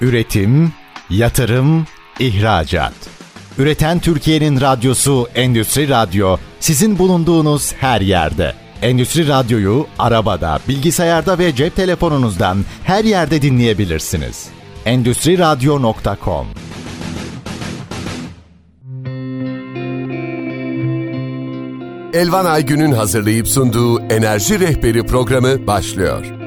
Üretim, 0.00 0.72
yatırım, 1.10 1.86
ihracat. 2.18 2.92
Üreten 3.58 3.98
Türkiye'nin 3.98 4.60
radyosu 4.60 5.28
Endüstri 5.34 5.88
Radyo 5.88 6.36
sizin 6.60 6.98
bulunduğunuz 6.98 7.72
her 7.72 8.00
yerde. 8.00 8.54
Endüstri 8.82 9.28
Radyo'yu 9.28 9.86
arabada, 9.98 10.58
bilgisayarda 10.68 11.38
ve 11.38 11.54
cep 11.54 11.76
telefonunuzdan 11.76 12.64
her 12.84 13.04
yerde 13.04 13.42
dinleyebilirsiniz. 13.42 14.48
Endüstri 14.84 15.38
Radyo.com 15.38 16.46
Elvan 22.12 22.44
Aygün'ün 22.44 22.92
hazırlayıp 22.92 23.48
sunduğu 23.48 24.00
Enerji 24.00 24.60
Rehberi 24.60 25.06
programı 25.06 25.66
başlıyor. 25.66 26.37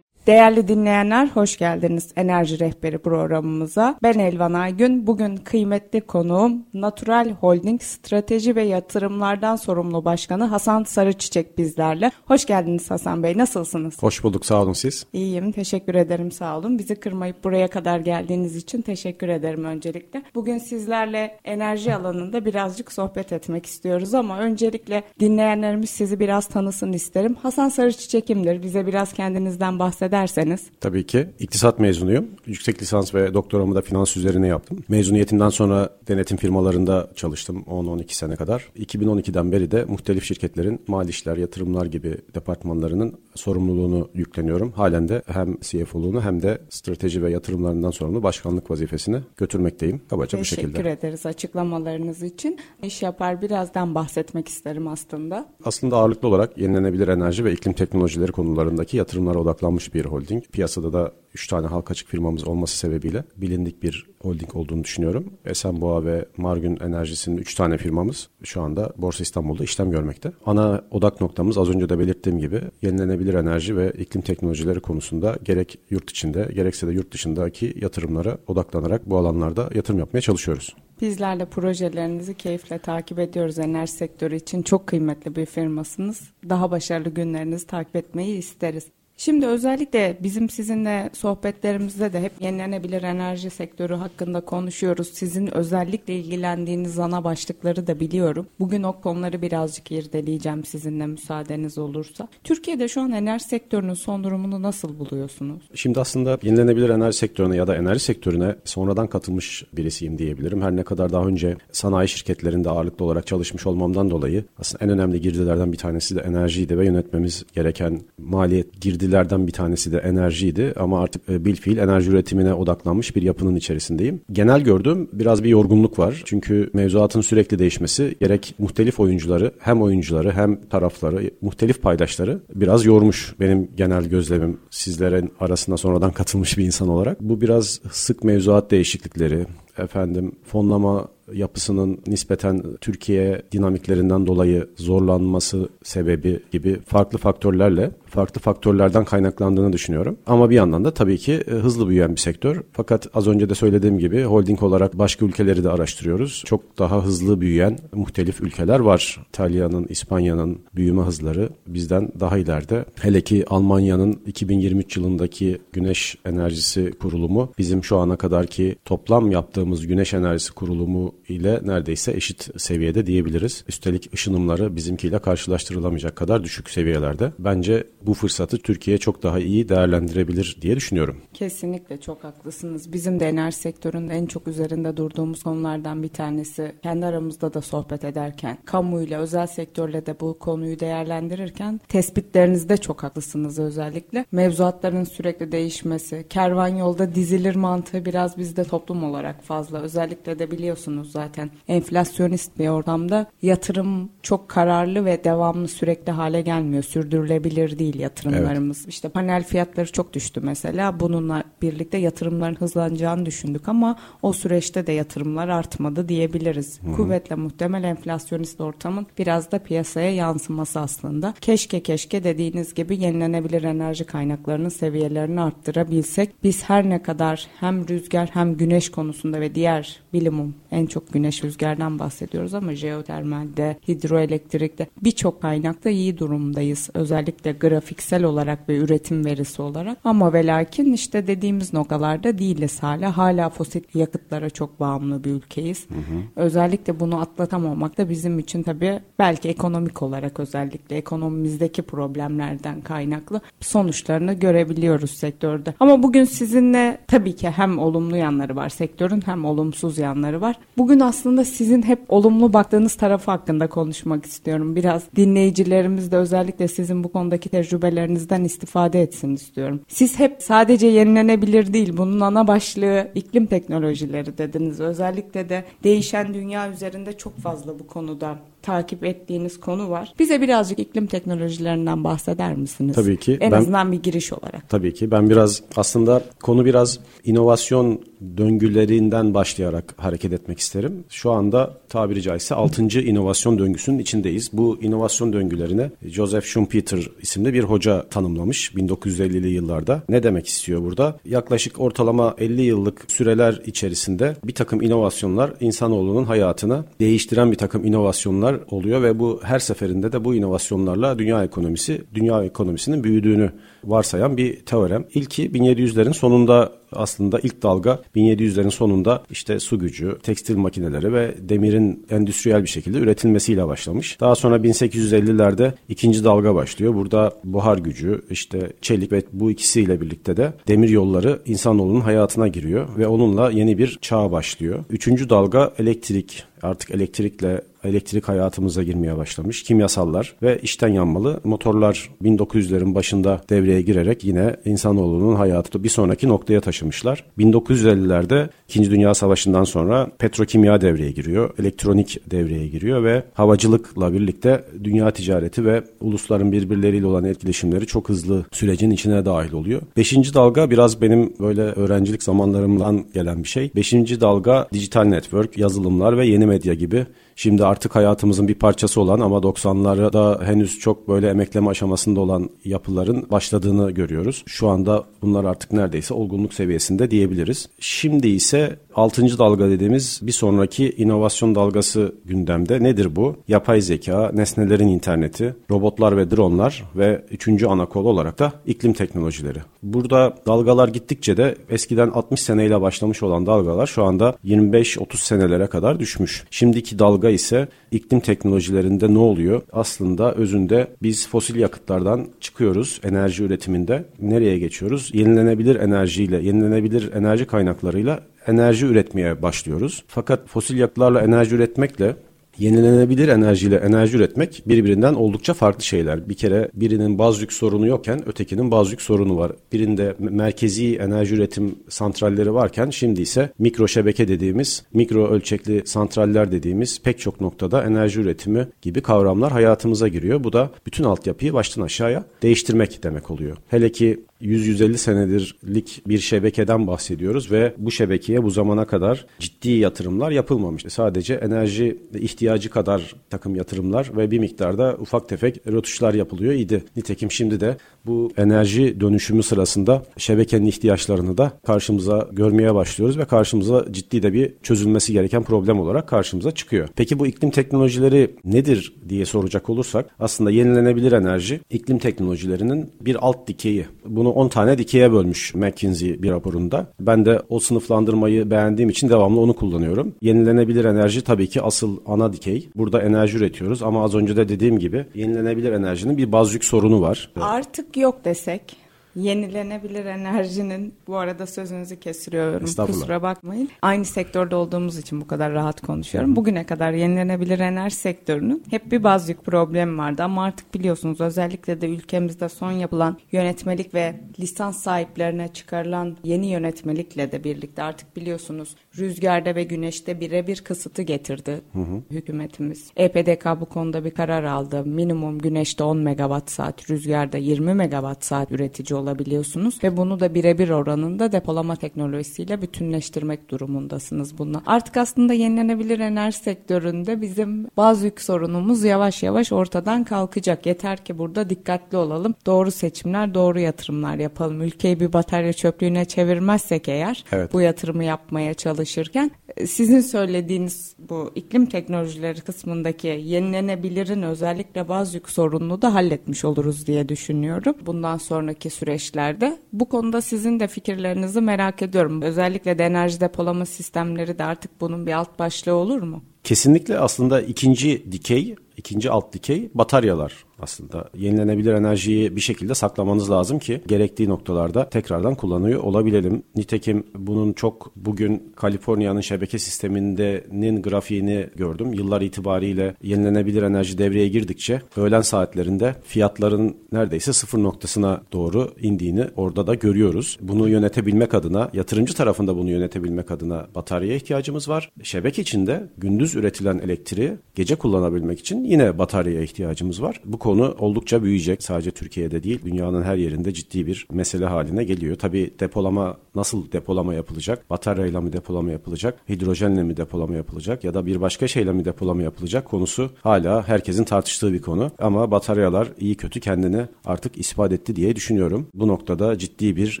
Değerli 0.30 0.68
dinleyenler 0.68 1.26
hoş 1.26 1.56
geldiniz 1.56 2.12
Enerji 2.16 2.60
Rehberi 2.60 2.98
programımıza. 2.98 3.98
Ben 4.02 4.18
Elvan 4.18 4.52
Aygün. 4.52 5.06
Bugün 5.06 5.36
kıymetli 5.36 6.00
konuğum 6.00 6.66
Natural 6.74 7.30
Holding 7.30 7.82
Strateji 7.82 8.56
ve 8.56 8.62
Yatırımlardan 8.62 9.56
sorumlu 9.56 10.04
başkanı 10.04 10.44
Hasan 10.44 10.84
Sarıçiçek 10.84 11.58
bizlerle. 11.58 12.10
Hoş 12.24 12.44
geldiniz 12.44 12.90
Hasan 12.90 13.22
Bey. 13.22 13.38
Nasılsınız? 13.38 14.02
Hoş 14.02 14.24
bulduk. 14.24 14.46
Sağ 14.46 14.62
olun 14.62 14.72
siz. 14.72 15.06
İyiyim. 15.12 15.52
Teşekkür 15.52 15.94
ederim. 15.94 16.30
Sağ 16.30 16.58
olun. 16.58 16.78
Bizi 16.78 16.94
kırmayıp 16.94 17.44
buraya 17.44 17.68
kadar 17.68 17.98
geldiğiniz 17.98 18.56
için 18.56 18.82
teşekkür 18.82 19.28
ederim 19.28 19.64
öncelikle. 19.64 20.22
Bugün 20.34 20.58
sizlerle 20.58 21.38
enerji 21.44 21.94
alanında 21.94 22.44
birazcık 22.44 22.92
sohbet 22.92 23.32
etmek 23.32 23.66
istiyoruz 23.66 24.14
ama 24.14 24.38
öncelikle 24.38 25.02
dinleyenlerimiz 25.20 25.90
sizi 25.90 26.20
biraz 26.20 26.46
tanısın 26.46 26.92
isterim. 26.92 27.36
Hasan 27.42 27.68
Sarıçiçek 27.68 28.26
kimdir? 28.26 28.62
Bize 28.62 28.86
biraz 28.86 29.12
kendinizden 29.12 29.78
bahseder 29.78 30.19
ederseniz. 30.20 30.60
Tabii 30.80 31.06
ki. 31.06 31.26
İktisat 31.38 31.78
mezunuyum. 31.78 32.28
Yüksek 32.46 32.82
lisans 32.82 33.14
ve 33.14 33.34
doktoramı 33.34 33.74
da 33.74 33.80
finans 33.80 34.16
üzerine 34.16 34.46
yaptım. 34.46 34.78
Mezuniyetimden 34.88 35.48
sonra 35.48 35.90
denetim 36.08 36.36
firmalarında 36.36 37.10
çalıştım 37.16 37.64
10-12 37.68 38.14
sene 38.14 38.36
kadar. 38.36 38.68
2012'den 38.78 39.52
beri 39.52 39.70
de 39.70 39.84
muhtelif 39.84 40.24
şirketlerin 40.24 40.80
mali 40.86 41.10
işler, 41.10 41.36
yatırımlar 41.36 41.86
gibi 41.86 42.16
departmanlarının 42.34 43.18
sorumluluğunu 43.34 44.08
yükleniyorum. 44.14 44.72
Halen 44.72 45.08
de 45.08 45.22
hem 45.26 45.56
CFO'luğunu 45.60 46.22
hem 46.22 46.42
de 46.42 46.58
strateji 46.70 47.22
ve 47.22 47.30
yatırımlarından 47.30 47.90
sorumlu 47.90 48.22
başkanlık 48.22 48.70
vazifesini 48.70 49.20
götürmekteyim. 49.36 50.00
Kabaca 50.10 50.38
bu 50.38 50.44
şekilde. 50.44 50.72
Teşekkür 50.72 50.90
ederiz 50.90 51.26
açıklamalarınız 51.26 52.22
için. 52.22 52.58
İş 52.82 53.02
yapar 53.02 53.42
birazdan 53.42 53.94
bahsetmek 53.94 54.48
isterim 54.48 54.88
aslında. 54.88 55.46
Aslında 55.64 55.96
ağırlıklı 55.96 56.28
olarak 56.28 56.58
yenilenebilir 56.58 57.08
enerji 57.08 57.44
ve 57.44 57.52
iklim 57.52 57.72
teknolojileri 57.72 58.32
konularındaki 58.32 58.96
yatırımlara 58.96 59.38
odaklanmış 59.38 59.94
bir 59.94 60.04
holding. 60.10 60.44
Piyasada 60.52 60.92
da 60.92 61.12
3 61.34 61.46
tane 61.46 61.66
halka 61.66 61.92
açık 61.92 62.08
firmamız 62.08 62.48
olması 62.48 62.76
sebebiyle 62.76 63.24
bilindik 63.36 63.82
bir 63.82 64.06
holding 64.22 64.56
olduğunu 64.56 64.84
düşünüyorum. 64.84 65.24
Esenboğa 65.44 66.04
ve 66.04 66.24
Margün 66.36 66.76
Enerjisi'nin 66.76 67.36
3 67.36 67.54
tane 67.54 67.78
firmamız 67.78 68.28
şu 68.44 68.62
anda 68.62 68.92
Borsa 68.96 69.22
İstanbul'da 69.22 69.64
işlem 69.64 69.90
görmekte. 69.90 70.32
Ana 70.46 70.84
odak 70.90 71.20
noktamız 71.20 71.58
az 71.58 71.68
önce 71.68 71.88
de 71.88 71.98
belirttiğim 71.98 72.38
gibi 72.38 72.60
yenilenebilir 72.82 73.34
enerji 73.34 73.76
ve 73.76 73.92
iklim 73.98 74.22
teknolojileri 74.22 74.80
konusunda 74.80 75.36
gerek 75.42 75.78
yurt 75.90 76.10
içinde 76.10 76.48
gerekse 76.54 76.86
de 76.86 76.92
yurt 76.92 77.12
dışındaki 77.12 77.74
yatırımlara 77.80 78.38
odaklanarak 78.46 79.10
bu 79.10 79.16
alanlarda 79.18 79.70
yatırım 79.74 79.98
yapmaya 79.98 80.20
çalışıyoruz. 80.20 80.76
Bizlerle 81.00 81.44
projelerinizi 81.44 82.34
keyifle 82.34 82.78
takip 82.78 83.18
ediyoruz. 83.18 83.58
Enerji 83.58 83.92
sektörü 83.92 84.36
için 84.36 84.62
çok 84.62 84.86
kıymetli 84.86 85.36
bir 85.36 85.46
firmasınız. 85.46 86.22
Daha 86.48 86.70
başarılı 86.70 87.08
günlerinizi 87.08 87.66
takip 87.66 87.96
etmeyi 87.96 88.38
isteriz. 88.38 88.86
Şimdi 89.20 89.46
özellikle 89.46 90.18
bizim 90.22 90.50
sizinle 90.50 91.10
sohbetlerimizde 91.12 92.12
de 92.12 92.20
hep 92.20 92.32
yenilenebilir 92.40 93.02
enerji 93.02 93.50
sektörü 93.50 93.94
hakkında 93.94 94.40
konuşuyoruz. 94.40 95.08
Sizin 95.12 95.54
özellikle 95.54 96.14
ilgilendiğiniz 96.14 96.98
ana 96.98 97.24
başlıkları 97.24 97.86
da 97.86 98.00
biliyorum. 98.00 98.46
Bugün 98.60 98.82
o 98.82 99.00
konuları 99.00 99.42
birazcık 99.42 99.92
irdeleyeceğim 99.92 100.64
sizinle 100.64 101.06
müsaadeniz 101.06 101.78
olursa. 101.78 102.28
Türkiye'de 102.44 102.88
şu 102.88 103.00
an 103.00 103.12
enerji 103.12 103.44
sektörünün 103.44 103.94
son 103.94 104.24
durumunu 104.24 104.62
nasıl 104.62 104.98
buluyorsunuz? 104.98 105.62
Şimdi 105.74 106.00
aslında 106.00 106.38
yenilenebilir 106.42 106.88
enerji 106.88 107.18
sektörüne 107.18 107.56
ya 107.56 107.66
da 107.66 107.76
enerji 107.76 108.00
sektörüne 108.00 108.56
sonradan 108.64 109.06
katılmış 109.06 109.64
birisiyim 109.72 110.18
diyebilirim. 110.18 110.62
Her 110.62 110.76
ne 110.76 110.82
kadar 110.82 111.12
daha 111.12 111.24
önce 111.24 111.56
sanayi 111.72 112.08
şirketlerinde 112.08 112.70
ağırlıklı 112.70 113.04
olarak 113.04 113.26
çalışmış 113.26 113.66
olmamdan 113.66 114.10
dolayı 114.10 114.44
aslında 114.58 114.84
en 114.84 114.90
önemli 114.90 115.20
girdilerden 115.20 115.72
bir 115.72 115.78
tanesi 115.78 116.16
de 116.16 116.20
enerjiydi 116.20 116.78
ve 116.78 116.84
yönetmemiz 116.84 117.44
gereken 117.54 118.00
maliyet 118.18 118.80
girdileri 118.80 119.09
girdilerden 119.10 119.46
bir 119.46 119.52
tanesi 119.52 119.92
de 119.92 119.98
enerjiydi 119.98 120.72
ama 120.76 121.00
artık 121.00 121.28
e, 121.28 121.44
bil 121.44 121.56
fiil 121.56 121.78
enerji 121.78 122.10
üretimine 122.10 122.54
odaklanmış 122.54 123.16
bir 123.16 123.22
yapının 123.22 123.56
içerisindeyim. 123.56 124.20
Genel 124.32 124.60
gördüğüm 124.60 125.08
biraz 125.12 125.44
bir 125.44 125.48
yorgunluk 125.48 125.98
var. 125.98 126.22
Çünkü 126.24 126.70
mevzuatın 126.72 127.20
sürekli 127.20 127.58
değişmesi 127.58 128.14
gerek 128.20 128.54
muhtelif 128.58 129.00
oyuncuları 129.00 129.52
hem 129.58 129.82
oyuncuları 129.82 130.32
hem 130.32 130.60
tarafları 130.70 131.30
muhtelif 131.40 131.82
paydaşları 131.82 132.40
biraz 132.54 132.84
yormuş 132.84 133.34
benim 133.40 133.68
genel 133.76 134.04
gözlemim 134.04 134.58
sizlerin 134.70 135.32
arasında 135.40 135.76
sonradan 135.76 136.12
katılmış 136.20 136.58
bir 136.58 136.64
insan 136.64 136.88
olarak. 136.88 137.20
Bu 137.20 137.40
biraz 137.40 137.80
sık 137.92 138.24
mevzuat 138.24 138.70
değişiklikleri, 138.70 139.46
efendim 139.78 140.32
fonlama 140.44 141.08
yapısının 141.32 141.98
nispeten 142.06 142.62
Türkiye 142.80 143.42
dinamiklerinden 143.52 144.26
dolayı 144.26 144.68
zorlanması 144.76 145.68
sebebi 145.82 146.42
gibi 146.52 146.80
farklı 146.86 147.18
faktörlerle 147.18 147.90
farklı 148.10 148.40
faktörlerden 148.40 149.04
kaynaklandığını 149.04 149.72
düşünüyorum. 149.72 150.16
Ama 150.26 150.50
bir 150.50 150.54
yandan 150.54 150.84
da 150.84 150.94
tabii 150.94 151.18
ki 151.18 151.32
e, 151.32 151.50
hızlı 151.50 151.88
büyüyen 151.88 152.12
bir 152.12 152.20
sektör. 152.20 152.62
Fakat 152.72 153.06
az 153.14 153.28
önce 153.28 153.50
de 153.50 153.54
söylediğim 153.54 153.98
gibi 153.98 154.22
holding 154.22 154.62
olarak 154.62 154.98
başka 154.98 155.26
ülkeleri 155.26 155.64
de 155.64 155.70
araştırıyoruz. 155.70 156.42
Çok 156.46 156.78
daha 156.78 157.04
hızlı 157.04 157.40
büyüyen 157.40 157.78
muhtelif 157.92 158.40
ülkeler 158.40 158.80
var. 158.80 159.26
İtalya'nın, 159.28 159.86
İspanya'nın 159.88 160.58
büyüme 160.74 161.02
hızları 161.02 161.48
bizden 161.66 162.12
daha 162.20 162.38
ileride. 162.38 162.84
Hele 163.00 163.20
ki 163.20 163.44
Almanya'nın 163.50 164.20
2023 164.26 164.96
yılındaki 164.96 165.58
güneş 165.72 166.16
enerjisi 166.24 166.90
kurulumu 166.90 167.52
bizim 167.58 167.84
şu 167.84 167.96
ana 167.96 168.16
kadarki 168.16 168.76
toplam 168.84 169.30
yaptığımız 169.30 169.86
güneş 169.86 170.14
enerjisi 170.14 170.52
kurulumu 170.52 171.14
ile 171.30 171.60
neredeyse 171.62 172.12
eşit 172.12 172.60
seviyede 172.60 173.06
diyebiliriz. 173.06 173.64
Üstelik 173.68 174.14
ışınımları 174.14 174.76
bizimkiyle 174.76 175.18
karşılaştırılamayacak 175.18 176.16
kadar 176.16 176.44
düşük 176.44 176.70
seviyelerde. 176.70 177.32
Bence 177.38 177.84
bu 178.02 178.14
fırsatı 178.14 178.58
Türkiye 178.58 178.98
çok 178.98 179.22
daha 179.22 179.38
iyi 179.38 179.68
değerlendirebilir 179.68 180.56
diye 180.62 180.76
düşünüyorum. 180.76 181.16
Kesinlikle 181.34 182.00
çok 182.00 182.24
haklısınız. 182.24 182.92
Bizim 182.92 183.20
de 183.20 183.28
enerji 183.28 183.56
sektöründe 183.56 184.14
en 184.14 184.26
çok 184.26 184.48
üzerinde 184.48 184.96
durduğumuz 184.96 185.42
konulardan 185.42 186.02
bir 186.02 186.08
tanesi 186.08 186.72
kendi 186.82 187.06
aramızda 187.06 187.54
da 187.54 187.60
sohbet 187.60 188.04
ederken 188.04 188.58
kamuyla 188.64 189.20
özel 189.20 189.46
sektörle 189.46 190.06
de 190.06 190.20
bu 190.20 190.38
konuyu 190.38 190.80
değerlendirirken 190.80 191.80
tespitlerinizde 191.88 192.76
çok 192.76 193.02
haklısınız 193.02 193.58
özellikle. 193.58 194.24
Mevzuatların 194.32 195.04
sürekli 195.04 195.52
değişmesi, 195.52 196.26
kervan 196.30 196.68
yolda 196.68 197.14
dizilir 197.14 197.54
mantığı 197.54 198.04
biraz 198.04 198.38
bizde 198.38 198.64
toplum 198.64 199.04
olarak 199.04 199.42
fazla. 199.42 199.80
Özellikle 199.80 200.38
de 200.38 200.50
biliyorsunuz 200.50 201.12
zaten 201.20 201.50
enflasyonist 201.68 202.58
bir 202.58 202.68
ortamda 202.68 203.26
yatırım 203.42 204.10
çok 204.22 204.48
kararlı 204.48 205.04
ve 205.04 205.24
devamlı 205.24 205.68
sürekli 205.68 206.12
hale 206.12 206.40
gelmiyor. 206.40 206.82
Sürdürülebilir 206.82 207.78
değil 207.78 207.98
yatırımlarımız. 207.98 208.78
Evet. 208.78 208.88
İşte 208.88 209.08
panel 209.08 209.44
fiyatları 209.44 209.92
çok 209.92 210.12
düştü 210.12 210.40
mesela. 210.40 211.00
Bununla 211.00 211.44
birlikte 211.62 211.98
yatırımların 211.98 212.54
hızlanacağını 212.54 213.26
düşündük 213.26 213.68
ama 213.68 213.96
o 214.22 214.32
süreçte 214.32 214.86
de 214.86 214.92
yatırımlar 214.92 215.48
artmadı 215.48 216.08
diyebiliriz. 216.08 216.82
Hı-hı. 216.82 216.92
Kuvvetle 216.96 217.34
muhtemel 217.34 217.84
enflasyonist 217.84 218.60
ortamın 218.60 219.06
biraz 219.18 219.52
da 219.52 219.58
piyasaya 219.58 220.14
yansıması 220.14 220.80
aslında. 220.80 221.34
Keşke 221.40 221.82
keşke 221.82 222.24
dediğiniz 222.24 222.74
gibi 222.74 223.02
yenilenebilir 223.02 223.62
enerji 223.62 224.04
kaynaklarının 224.04 224.68
seviyelerini 224.68 225.40
arttırabilsek. 225.40 226.30
Biz 226.44 226.62
her 226.64 226.88
ne 226.88 227.02
kadar 227.02 227.46
hem 227.60 227.88
rüzgar 227.88 228.30
hem 228.32 228.56
güneş 228.56 228.90
konusunda 228.90 229.40
ve 229.40 229.54
diğer 229.54 230.00
bilimum 230.12 230.54
en 230.70 230.86
çok 230.86 231.09
güneş 231.12 231.44
rüzgardan 231.44 231.98
bahsediyoruz 231.98 232.54
ama 232.54 232.74
jeotermalde, 232.74 233.76
hidroelektrikte 233.88 234.86
birçok 235.02 235.42
kaynakta 235.42 235.90
iyi 235.90 236.18
durumdayız. 236.18 236.90
Özellikle 236.94 237.52
grafiksel 237.52 238.24
olarak 238.24 238.68
ve 238.68 238.76
üretim 238.76 239.24
verisi 239.24 239.62
olarak. 239.62 239.98
Ama 240.04 240.32
ve 240.32 240.46
lakin 240.46 240.92
işte 240.92 241.26
dediğimiz 241.26 241.72
noktalarda 241.72 242.38
değiliz 242.38 242.82
hala. 242.82 243.16
Hala 243.16 243.50
fosil 243.50 243.80
yakıtlara 243.94 244.50
çok 244.50 244.80
bağımlı 244.80 245.24
bir 245.24 245.30
ülkeyiz. 245.30 245.86
Hı 245.90 245.94
hı. 245.94 246.44
Özellikle 246.44 247.00
bunu 247.00 247.20
atlatamamak 247.20 247.98
da 247.98 248.10
bizim 248.10 248.38
için 248.38 248.62
tabii 248.62 249.00
belki 249.18 249.48
ekonomik 249.48 250.02
olarak 250.02 250.40
özellikle 250.40 250.96
ekonomimizdeki 250.96 251.82
problemlerden 251.82 252.80
kaynaklı 252.80 253.40
sonuçlarını 253.60 254.32
görebiliyoruz 254.32 255.10
sektörde. 255.10 255.74
Ama 255.80 256.02
bugün 256.02 256.24
sizinle 256.24 256.98
tabii 257.06 257.36
ki 257.36 257.50
hem 257.50 257.78
olumlu 257.78 258.16
yanları 258.16 258.56
var 258.56 258.68
sektörün 258.68 259.22
hem 259.26 259.44
olumsuz 259.44 259.98
yanları 259.98 260.40
var. 260.40 260.56
Bugün 260.78 260.99
aslında 261.00 261.44
sizin 261.44 261.82
hep 261.82 262.00
olumlu 262.08 262.52
baktığınız 262.52 262.94
tarafı 262.94 263.30
hakkında 263.30 263.68
konuşmak 263.68 264.26
istiyorum. 264.26 264.76
Biraz 264.76 265.02
dinleyicilerimiz 265.16 266.12
de 266.12 266.16
özellikle 266.16 266.68
sizin 266.68 267.04
bu 267.04 267.12
konudaki 267.12 267.48
tecrübelerinizden 267.48 268.44
istifade 268.44 269.02
etsin 269.02 269.34
istiyorum. 269.34 269.80
Siz 269.88 270.18
hep 270.18 270.36
sadece 270.42 270.86
yenilenebilir 270.86 271.72
değil, 271.72 271.96
bunun 271.96 272.20
ana 272.20 272.46
başlığı 272.46 273.08
iklim 273.14 273.46
teknolojileri 273.46 274.38
dediniz. 274.38 274.80
Özellikle 274.80 275.48
de 275.48 275.64
değişen 275.84 276.34
dünya 276.34 276.72
üzerinde 276.72 277.12
çok 277.12 277.38
fazla 277.38 277.78
bu 277.78 277.86
konuda 277.86 278.38
takip 278.62 279.04
ettiğiniz 279.04 279.60
konu 279.60 279.90
var. 279.90 280.14
Bize 280.18 280.40
birazcık 280.40 280.78
iklim 280.78 281.06
teknolojilerinden 281.06 282.04
bahseder 282.04 282.56
misiniz? 282.56 282.94
Tabii 282.94 283.16
ki. 283.16 283.38
En 283.40 283.52
ben, 283.52 283.58
azından 283.58 283.92
bir 283.92 284.02
giriş 284.02 284.32
olarak. 284.32 284.68
Tabii 284.68 284.94
ki. 284.94 285.10
Ben 285.10 285.30
biraz 285.30 285.62
aslında 285.76 286.22
konu 286.42 286.64
biraz 286.64 286.98
inovasyon 287.24 288.00
döngülerinden 288.36 289.34
başlayarak 289.34 289.94
hareket 289.96 290.32
etmek 290.32 290.58
isterim. 290.58 291.04
Şu 291.08 291.30
anda 291.30 291.74
tabiri 291.88 292.22
caizse 292.22 292.54
6. 292.54 292.82
inovasyon 292.82 293.58
döngüsünün 293.58 293.98
içindeyiz. 293.98 294.50
Bu 294.52 294.78
inovasyon 294.82 295.32
döngülerine 295.32 295.90
Joseph 296.02 296.44
Schumpeter 296.44 297.08
isimli 297.22 297.54
bir 297.54 297.62
hoca 297.62 298.08
tanımlamış 298.08 298.72
1950'li 298.74 299.48
yıllarda. 299.48 300.02
Ne 300.08 300.22
demek 300.22 300.46
istiyor 300.46 300.82
burada? 300.82 301.18
Yaklaşık 301.24 301.80
ortalama 301.80 302.34
50 302.38 302.62
yıllık 302.62 303.04
süreler 303.08 303.62
içerisinde 303.66 304.36
bir 304.44 304.54
takım 304.54 304.82
inovasyonlar 304.82 305.52
insanoğlunun 305.60 306.24
hayatını 306.24 306.84
değiştiren 307.00 307.52
bir 307.52 307.56
takım 307.56 307.84
inovasyonlar 307.84 308.60
oluyor 308.70 309.02
ve 309.02 309.18
bu 309.18 309.40
her 309.42 309.58
seferinde 309.58 310.12
de 310.12 310.24
bu 310.24 310.34
inovasyonlarla 310.34 311.18
dünya 311.18 311.44
ekonomisi, 311.44 312.02
dünya 312.14 312.44
ekonomisinin 312.44 313.04
büyüdüğünü 313.04 313.50
varsayan 313.84 314.36
bir 314.36 314.60
teorem. 314.60 315.04
İlki 315.14 315.50
1700'lerin 315.50 316.14
sonunda 316.14 316.72
aslında 316.92 317.38
ilk 317.38 317.62
dalga 317.62 318.02
1700'lerin 318.16 318.70
sonunda 318.70 319.22
işte 319.30 319.60
su 319.60 319.78
gücü, 319.78 320.18
tekstil 320.22 320.56
makineleri 320.56 321.12
ve 321.12 321.34
demirin 321.38 322.06
endüstriyel 322.10 322.62
bir 322.62 322.68
şekilde 322.68 322.98
üretilmesiyle 322.98 323.66
başlamış. 323.66 324.20
Daha 324.20 324.34
sonra 324.34 324.56
1850'lerde 324.56 325.72
ikinci 325.88 326.24
dalga 326.24 326.54
başlıyor. 326.54 326.94
Burada 326.94 327.32
buhar 327.44 327.78
gücü, 327.78 328.22
işte 328.30 328.72
çelik 328.80 329.12
ve 329.12 329.22
bu 329.32 329.50
ikisiyle 329.50 330.00
birlikte 330.00 330.36
de 330.36 330.52
demir 330.68 330.88
yolları 330.88 331.40
insanoğlunun 331.46 332.00
hayatına 332.00 332.48
giriyor 332.48 332.88
ve 332.98 333.06
onunla 333.06 333.50
yeni 333.50 333.78
bir 333.78 333.98
çağ 334.02 334.32
başlıyor. 334.32 334.84
Üçüncü 334.90 335.30
dalga 335.30 335.72
elektrik, 335.78 336.44
artık 336.62 336.90
elektrikle 336.90 337.60
elektrik 337.84 338.28
hayatımıza 338.28 338.82
girmeye 338.82 339.16
başlamış. 339.16 339.62
Kimyasallar 339.62 340.34
ve 340.42 340.58
içten 340.62 340.88
yanmalı 340.88 341.40
motorlar 341.44 342.10
1900'lerin 342.22 342.94
başında 342.94 343.40
devreye 343.50 343.82
girerek 343.82 344.24
yine 344.24 344.56
insanoğlunun 344.64 345.36
hayatı 345.36 345.84
bir 345.84 345.88
sonraki 345.88 346.28
noktaya 346.28 346.60
taşımışlar. 346.60 347.24
1950'lerde 347.38 348.48
2. 348.68 348.90
Dünya 348.90 349.14
Savaşı'ndan 349.14 349.64
sonra 349.64 350.10
petrokimya 350.18 350.80
devreye 350.80 351.10
giriyor, 351.10 351.50
elektronik 351.58 352.30
devreye 352.30 352.68
giriyor 352.68 353.04
ve 353.04 353.22
havacılıkla 353.34 354.12
birlikte 354.12 354.64
dünya 354.84 355.10
ticareti 355.10 355.64
ve 355.64 355.82
ulusların 356.00 356.52
birbirleriyle 356.52 357.06
olan 357.06 357.24
etkileşimleri 357.24 357.86
çok 357.86 358.08
hızlı 358.08 358.44
sürecin 358.52 358.90
içine 358.90 359.24
dahil 359.24 359.52
oluyor. 359.52 359.82
Beşinci 359.96 360.34
dalga 360.34 360.70
biraz 360.70 361.02
benim 361.02 361.32
böyle 361.40 361.62
öğrencilik 361.62 362.22
zamanlarımdan 362.22 363.04
gelen 363.14 363.42
bir 363.42 363.48
şey. 363.48 363.70
Beşinci 363.76 364.20
dalga 364.20 364.68
dijital 364.72 365.04
network, 365.04 365.58
yazılımlar 365.58 366.18
ve 366.18 366.26
yeni 366.26 366.49
medya 366.50 366.74
gibi 366.74 367.06
Şimdi 367.36 367.64
artık 367.64 367.96
hayatımızın 367.96 368.48
bir 368.48 368.54
parçası 368.54 369.00
olan 369.00 369.20
ama 369.20 369.36
90'larda 369.36 370.44
henüz 370.44 370.78
çok 370.78 371.08
böyle 371.08 371.28
emekleme 371.28 371.70
aşamasında 371.70 372.20
olan 372.20 372.50
yapıların 372.64 373.26
başladığını 373.30 373.90
görüyoruz. 373.90 374.44
Şu 374.46 374.68
anda 374.68 375.04
bunlar 375.22 375.44
artık 375.44 375.72
neredeyse 375.72 376.14
olgunluk 376.14 376.54
seviyesinde 376.54 377.10
diyebiliriz. 377.10 377.68
Şimdi 377.80 378.28
ise 378.28 378.78
6. 378.94 379.38
dalga 379.38 379.70
dediğimiz 379.70 380.20
bir 380.22 380.32
sonraki 380.32 380.90
inovasyon 380.96 381.54
dalgası 381.54 382.14
gündemde. 382.24 382.82
Nedir 382.82 383.16
bu? 383.16 383.36
Yapay 383.48 383.80
zeka, 383.80 384.30
nesnelerin 384.34 384.88
interneti, 384.88 385.54
robotlar 385.70 386.16
ve 386.16 386.30
dronlar 386.30 386.84
ve 386.96 387.24
üçüncü 387.30 387.66
ana 387.66 387.86
kol 387.86 388.04
olarak 388.04 388.38
da 388.38 388.52
iklim 388.66 388.92
teknolojileri. 388.92 389.58
Burada 389.82 390.34
dalgalar 390.46 390.88
gittikçe 390.88 391.36
de 391.36 391.54
eskiden 391.70 392.10
60 392.10 392.40
seneyle 392.40 392.80
başlamış 392.80 393.22
olan 393.22 393.46
dalgalar 393.46 393.86
şu 393.86 394.04
anda 394.04 394.34
25-30 394.44 395.16
senelere 395.16 395.66
kadar 395.66 395.98
düşmüş. 396.00 396.44
Şimdiki 396.50 396.98
dalga 396.98 397.19
ise 397.28 397.68
iklim 397.90 398.20
teknolojilerinde 398.20 399.14
ne 399.14 399.18
oluyor? 399.18 399.62
Aslında 399.72 400.34
özünde 400.34 400.86
biz 401.02 401.28
fosil 401.28 401.56
yakıtlardan 401.56 402.26
çıkıyoruz 402.40 403.00
enerji 403.04 403.44
üretiminde. 403.44 404.04
Nereye 404.20 404.58
geçiyoruz? 404.58 405.10
Yenilenebilir 405.14 405.76
enerjiyle, 405.76 406.36
yenilenebilir 406.42 407.12
enerji 407.12 407.46
kaynaklarıyla 407.46 408.20
enerji 408.46 408.86
üretmeye 408.86 409.42
başlıyoruz. 409.42 410.04
Fakat 410.06 410.48
fosil 410.48 410.76
yakıtlarla 410.76 411.20
enerji 411.20 411.54
üretmekle 411.56 412.16
yenilenebilir 412.60 413.28
enerjiyle 413.28 413.76
enerji 413.76 414.16
üretmek 414.16 414.62
birbirinden 414.66 415.14
oldukça 415.14 415.54
farklı 415.54 415.84
şeyler. 415.84 416.28
Bir 416.28 416.34
kere 416.34 416.70
birinin 416.74 417.18
baz 417.18 417.40
yük 417.40 417.52
sorunu 417.52 417.86
yokken 417.86 418.28
ötekinin 418.28 418.70
baz 418.70 418.90
yük 418.90 419.02
sorunu 419.02 419.36
var. 419.36 419.52
Birinde 419.72 420.14
merkezi 420.18 420.96
enerji 420.96 421.34
üretim 421.34 421.74
santralleri 421.88 422.54
varken 422.54 422.90
şimdi 422.90 423.22
ise 423.22 423.52
mikro 423.58 423.88
şebeke 423.88 424.28
dediğimiz, 424.28 424.82
mikro 424.92 425.26
ölçekli 425.26 425.82
santraller 425.84 426.52
dediğimiz 426.52 427.02
pek 427.02 427.18
çok 427.18 427.40
noktada 427.40 427.84
enerji 427.84 428.20
üretimi 428.20 428.68
gibi 428.82 429.00
kavramlar 429.00 429.52
hayatımıza 429.52 430.08
giriyor. 430.08 430.44
Bu 430.44 430.52
da 430.52 430.70
bütün 430.86 431.04
altyapıyı 431.04 431.52
baştan 431.52 431.82
aşağıya 431.82 432.24
değiştirmek 432.42 433.02
demek 433.02 433.30
oluyor. 433.30 433.56
Hele 433.68 433.92
ki 433.92 434.20
100-150 434.42 434.96
senedirlik 434.96 436.02
bir 436.06 436.18
şebekeden 436.18 436.86
bahsediyoruz 436.86 437.52
ve 437.52 437.74
bu 437.78 437.90
şebekeye 437.90 438.42
bu 438.42 438.50
zamana 438.50 438.86
kadar 438.86 439.26
ciddi 439.38 439.70
yatırımlar 439.70 440.30
yapılmamış. 440.30 440.84
Sadece 440.88 441.34
enerji 441.34 441.98
ihtiyacı 442.14 442.70
kadar 442.70 443.14
takım 443.30 443.54
yatırımlar 443.54 444.10
ve 444.16 444.30
bir 444.30 444.38
miktarda 444.38 444.96
ufak 445.00 445.28
tefek 445.28 445.66
rötuşlar 445.66 446.14
yapılıyor 446.14 446.52
idi. 446.52 446.84
Nitekim 446.96 447.30
şimdi 447.30 447.60
de 447.60 447.76
bu 448.06 448.32
enerji 448.36 449.00
dönüşümü 449.00 449.42
sırasında 449.42 450.02
şebekenin 450.16 450.66
ihtiyaçlarını 450.66 451.38
da 451.38 451.52
karşımıza 451.66 452.28
görmeye 452.32 452.74
başlıyoruz 452.74 453.18
ve 453.18 453.24
karşımıza 453.24 453.86
ciddi 453.90 454.22
de 454.22 454.32
bir 454.32 454.52
çözülmesi 454.62 455.12
gereken 455.12 455.42
problem 455.42 455.80
olarak 455.80 456.08
karşımıza 456.08 456.50
çıkıyor. 456.50 456.88
Peki 456.96 457.18
bu 457.18 457.26
iklim 457.26 457.50
teknolojileri 457.50 458.30
nedir 458.44 458.94
diye 459.08 459.24
soracak 459.24 459.70
olursak 459.70 460.10
aslında 460.18 460.50
yenilenebilir 460.50 461.12
enerji 461.12 461.60
iklim 461.70 461.98
teknolojilerinin 461.98 462.90
bir 463.00 463.16
alt 463.20 463.46
dikeyi. 463.46 463.86
Bunu 464.04 464.29
bunu 464.30 464.38
10 464.38 464.48
tane 464.48 464.78
dikeye 464.78 465.12
bölmüş 465.12 465.54
McKinsey 465.54 466.22
bir 466.22 466.30
raporunda. 466.30 466.86
Ben 467.00 467.26
de 467.26 467.40
o 467.48 467.60
sınıflandırmayı 467.60 468.50
beğendiğim 468.50 468.90
için 468.90 469.08
devamlı 469.08 469.40
onu 469.40 469.52
kullanıyorum. 469.52 470.14
Yenilenebilir 470.22 470.84
enerji 470.84 471.24
tabii 471.24 471.48
ki 471.48 471.62
asıl 471.62 471.96
ana 472.06 472.32
dikey. 472.32 472.68
Burada 472.76 473.02
enerji 473.02 473.36
üretiyoruz 473.38 473.82
ama 473.82 474.04
az 474.04 474.14
önce 474.14 474.36
de 474.36 474.48
dediğim 474.48 474.78
gibi 474.78 475.06
yenilenebilir 475.14 475.72
enerjinin 475.72 476.18
bir 476.18 476.32
baz 476.32 476.54
yük 476.54 476.64
sorunu 476.64 477.00
var. 477.00 477.32
Artık 477.40 477.96
yok 477.96 478.24
desek 478.24 478.76
Yenilenebilir 479.16 480.04
enerjinin 480.04 480.94
bu 481.06 481.16
arada 481.16 481.46
sözünüzü 481.46 482.00
kesiyorum. 482.00 482.86
Kusura 482.86 483.22
bakmayın. 483.22 483.68
Aynı 483.82 484.04
sektörde 484.04 484.56
olduğumuz 484.56 484.98
için 484.98 485.20
bu 485.20 485.26
kadar 485.26 485.52
rahat 485.52 485.80
konuşuyorum. 485.80 486.36
Bugüne 486.36 486.66
kadar 486.66 486.92
yenilenebilir 486.92 487.58
enerji 487.58 487.96
sektörünün 487.96 488.64
hep 488.70 488.92
bir 488.92 489.04
bazı 489.04 489.32
yük 489.32 489.44
problemi 489.44 489.98
vardı 489.98 490.22
ama 490.22 490.44
artık 490.44 490.74
biliyorsunuz 490.74 491.20
özellikle 491.20 491.80
de 491.80 491.88
ülkemizde 491.88 492.48
son 492.48 492.72
yapılan 492.72 493.18
yönetmelik 493.32 493.94
ve 493.94 494.20
lisans 494.40 494.82
sahiplerine 494.82 495.48
çıkarılan 495.48 496.16
yeni 496.24 496.46
yönetmelikle 496.46 497.32
de 497.32 497.44
birlikte 497.44 497.82
artık 497.82 498.16
biliyorsunuz 498.16 498.76
rüzgarda 498.98 499.54
ve 499.54 499.62
güneşte 499.62 500.20
birebir 500.20 500.60
kısıtı 500.60 501.02
getirdi 501.02 501.60
hı 501.72 501.78
hı. 501.78 502.02
hükümetimiz. 502.10 502.90
EPDK 502.96 503.46
bu 503.60 503.66
konuda 503.66 504.04
bir 504.04 504.10
karar 504.10 504.44
aldı. 504.44 504.84
Minimum 504.84 505.38
güneşte 505.38 505.84
10 505.84 505.98
megawatt 505.98 506.50
saat, 506.50 506.90
rüzgarda 506.90 507.36
20 507.36 507.74
megawatt 507.74 508.24
saat 508.24 508.52
üretici 508.52 508.99
olabiliyorsunuz 509.00 509.84
ve 509.84 509.96
bunu 509.96 510.20
da 510.20 510.34
birebir 510.34 510.70
oranında 510.70 511.32
depolama 511.32 511.76
teknolojisiyle 511.76 512.62
bütünleştirmek 512.62 513.50
durumundasınız 513.50 514.38
bununla. 514.38 514.62
Artık 514.66 514.96
aslında 514.96 515.32
yenilenebilir 515.32 516.00
enerji 516.00 516.38
sektöründe 516.38 517.20
bizim 517.20 517.66
bazı 517.76 518.04
yük 518.04 518.20
sorunumuz 518.20 518.84
yavaş 518.84 519.22
yavaş 519.22 519.52
ortadan 519.52 520.04
kalkacak. 520.04 520.66
Yeter 520.66 521.04
ki 521.04 521.18
burada 521.18 521.50
dikkatli 521.50 521.96
olalım. 521.96 522.34
Doğru 522.46 522.70
seçimler, 522.70 523.34
doğru 523.34 523.60
yatırımlar 523.60 524.16
yapalım. 524.16 524.62
Ülkeyi 524.62 525.00
bir 525.00 525.12
batarya 525.12 525.52
çöplüğüne 525.52 526.04
çevirmezsek 526.04 526.88
eğer 526.88 527.24
evet. 527.32 527.52
bu 527.52 527.60
yatırımı 527.60 528.04
yapmaya 528.04 528.54
çalışırken 528.54 529.30
e, 529.56 529.66
sizin 529.66 530.00
söylediğiniz 530.00 530.94
bu 530.98 531.32
iklim 531.34 531.66
teknolojileri 531.66 532.40
kısmındaki 532.40 533.08
yenilenebilirin 533.24 534.22
özellikle 534.22 534.88
bazı 534.88 535.16
yük 535.16 535.30
sorununu 535.30 535.82
da 535.82 535.94
halletmiş 535.94 536.44
oluruz 536.44 536.86
diye 536.86 537.08
düşünüyorum. 537.08 537.74
Bundan 537.86 538.16
sonraki 538.16 538.70
süreç 538.70 538.89
süreçlerde. 538.90 539.58
Bu 539.72 539.88
konuda 539.88 540.20
sizin 540.20 540.60
de 540.60 540.68
fikirlerinizi 540.68 541.40
merak 541.40 541.82
ediyorum. 541.82 542.22
Özellikle 542.22 542.78
de 542.78 542.84
enerji 542.84 543.20
depolama 543.20 543.66
sistemleri 543.66 544.38
de 544.38 544.44
artık 544.44 544.80
bunun 544.80 545.06
bir 545.06 545.12
alt 545.12 545.38
başlığı 545.38 545.74
olur 545.74 546.02
mu? 546.02 546.24
Kesinlikle 546.44 546.98
aslında 546.98 547.40
ikinci 547.40 548.12
dikey, 548.12 548.54
ikinci 548.76 549.10
alt 549.10 549.32
dikey 549.32 549.70
bataryalar 549.74 550.44
aslında. 550.62 551.08
Yenilenebilir 551.16 551.72
enerjiyi 551.72 552.36
bir 552.36 552.40
şekilde 552.40 552.74
saklamanız 552.74 553.30
lazım 553.30 553.58
ki 553.58 553.82
gerektiği 553.86 554.28
noktalarda 554.28 554.88
tekrardan 554.88 555.34
kullanıyor 555.34 555.82
olabilelim. 555.82 556.42
Nitekim 556.56 557.06
bunun 557.14 557.52
çok 557.52 557.92
bugün 557.96 558.52
Kaliforniya'nın 558.56 559.20
şebeke 559.20 559.58
sisteminde'nin 559.58 560.82
grafiğini 560.82 561.46
gördüm. 561.56 561.94
Yıllar 561.94 562.20
itibariyle 562.20 562.94
yenilenebilir 563.02 563.62
enerji 563.62 563.98
devreye 563.98 564.28
girdikçe 564.28 564.82
öğlen 564.96 565.20
saatlerinde 565.20 565.94
fiyatların 566.04 566.76
neredeyse 566.92 567.32
sıfır 567.32 567.62
noktasına 567.62 568.22
doğru 568.32 568.74
indiğini 568.80 569.24
orada 569.36 569.66
da 569.66 569.74
görüyoruz. 569.74 570.38
Bunu 570.40 570.68
yönetebilmek 570.68 571.34
adına, 571.34 571.70
yatırımcı 571.72 572.14
tarafında 572.14 572.56
bunu 572.56 572.70
yönetebilmek 572.70 573.30
adına 573.30 573.66
bataryaya 573.74 574.16
ihtiyacımız 574.16 574.68
var. 574.68 574.90
Şebeke 575.02 575.42
içinde 575.42 575.88
gündüz 575.98 576.36
üretilen 576.40 576.78
elektriği 576.78 577.32
gece 577.54 577.74
kullanabilmek 577.74 578.40
için 578.40 578.64
yine 578.64 578.98
bataryaya 578.98 579.42
ihtiyacımız 579.42 580.02
var. 580.02 580.20
Bu 580.24 580.38
konu 580.38 580.74
oldukça 580.78 581.22
büyüyecek. 581.22 581.62
Sadece 581.62 581.90
Türkiye'de 581.90 582.42
değil, 582.42 582.60
dünyanın 582.64 583.02
her 583.02 583.16
yerinde 583.16 583.52
ciddi 583.52 583.86
bir 583.86 584.06
mesele 584.12 584.46
haline 584.46 584.84
geliyor. 584.84 585.16
Tabii 585.16 585.54
depolama 585.60 586.16
nasıl 586.34 586.72
depolama 586.72 587.14
yapılacak? 587.14 587.70
Bataryayla 587.70 588.20
mı 588.20 588.32
depolama 588.32 588.70
yapılacak? 588.70 589.18
Hidrojenle 589.28 589.82
mi 589.82 589.96
depolama 589.96 590.34
yapılacak? 590.34 590.84
Ya 590.84 590.94
da 590.94 591.06
bir 591.06 591.20
başka 591.20 591.48
şeyle 591.48 591.72
mi 591.72 591.84
depolama 591.84 592.22
yapılacak? 592.22 592.64
Konusu 592.64 593.10
hala 593.22 593.68
herkesin 593.68 594.04
tartıştığı 594.04 594.52
bir 594.52 594.62
konu. 594.62 594.90
Ama 594.98 595.30
bataryalar 595.30 595.88
iyi 595.98 596.14
kötü 596.14 596.40
kendini 596.40 596.86
artık 597.04 597.38
ispat 597.38 597.72
etti 597.72 597.96
diye 597.96 598.16
düşünüyorum. 598.16 598.66
Bu 598.74 598.88
noktada 598.88 599.38
ciddi 599.38 599.76
bir 599.76 600.00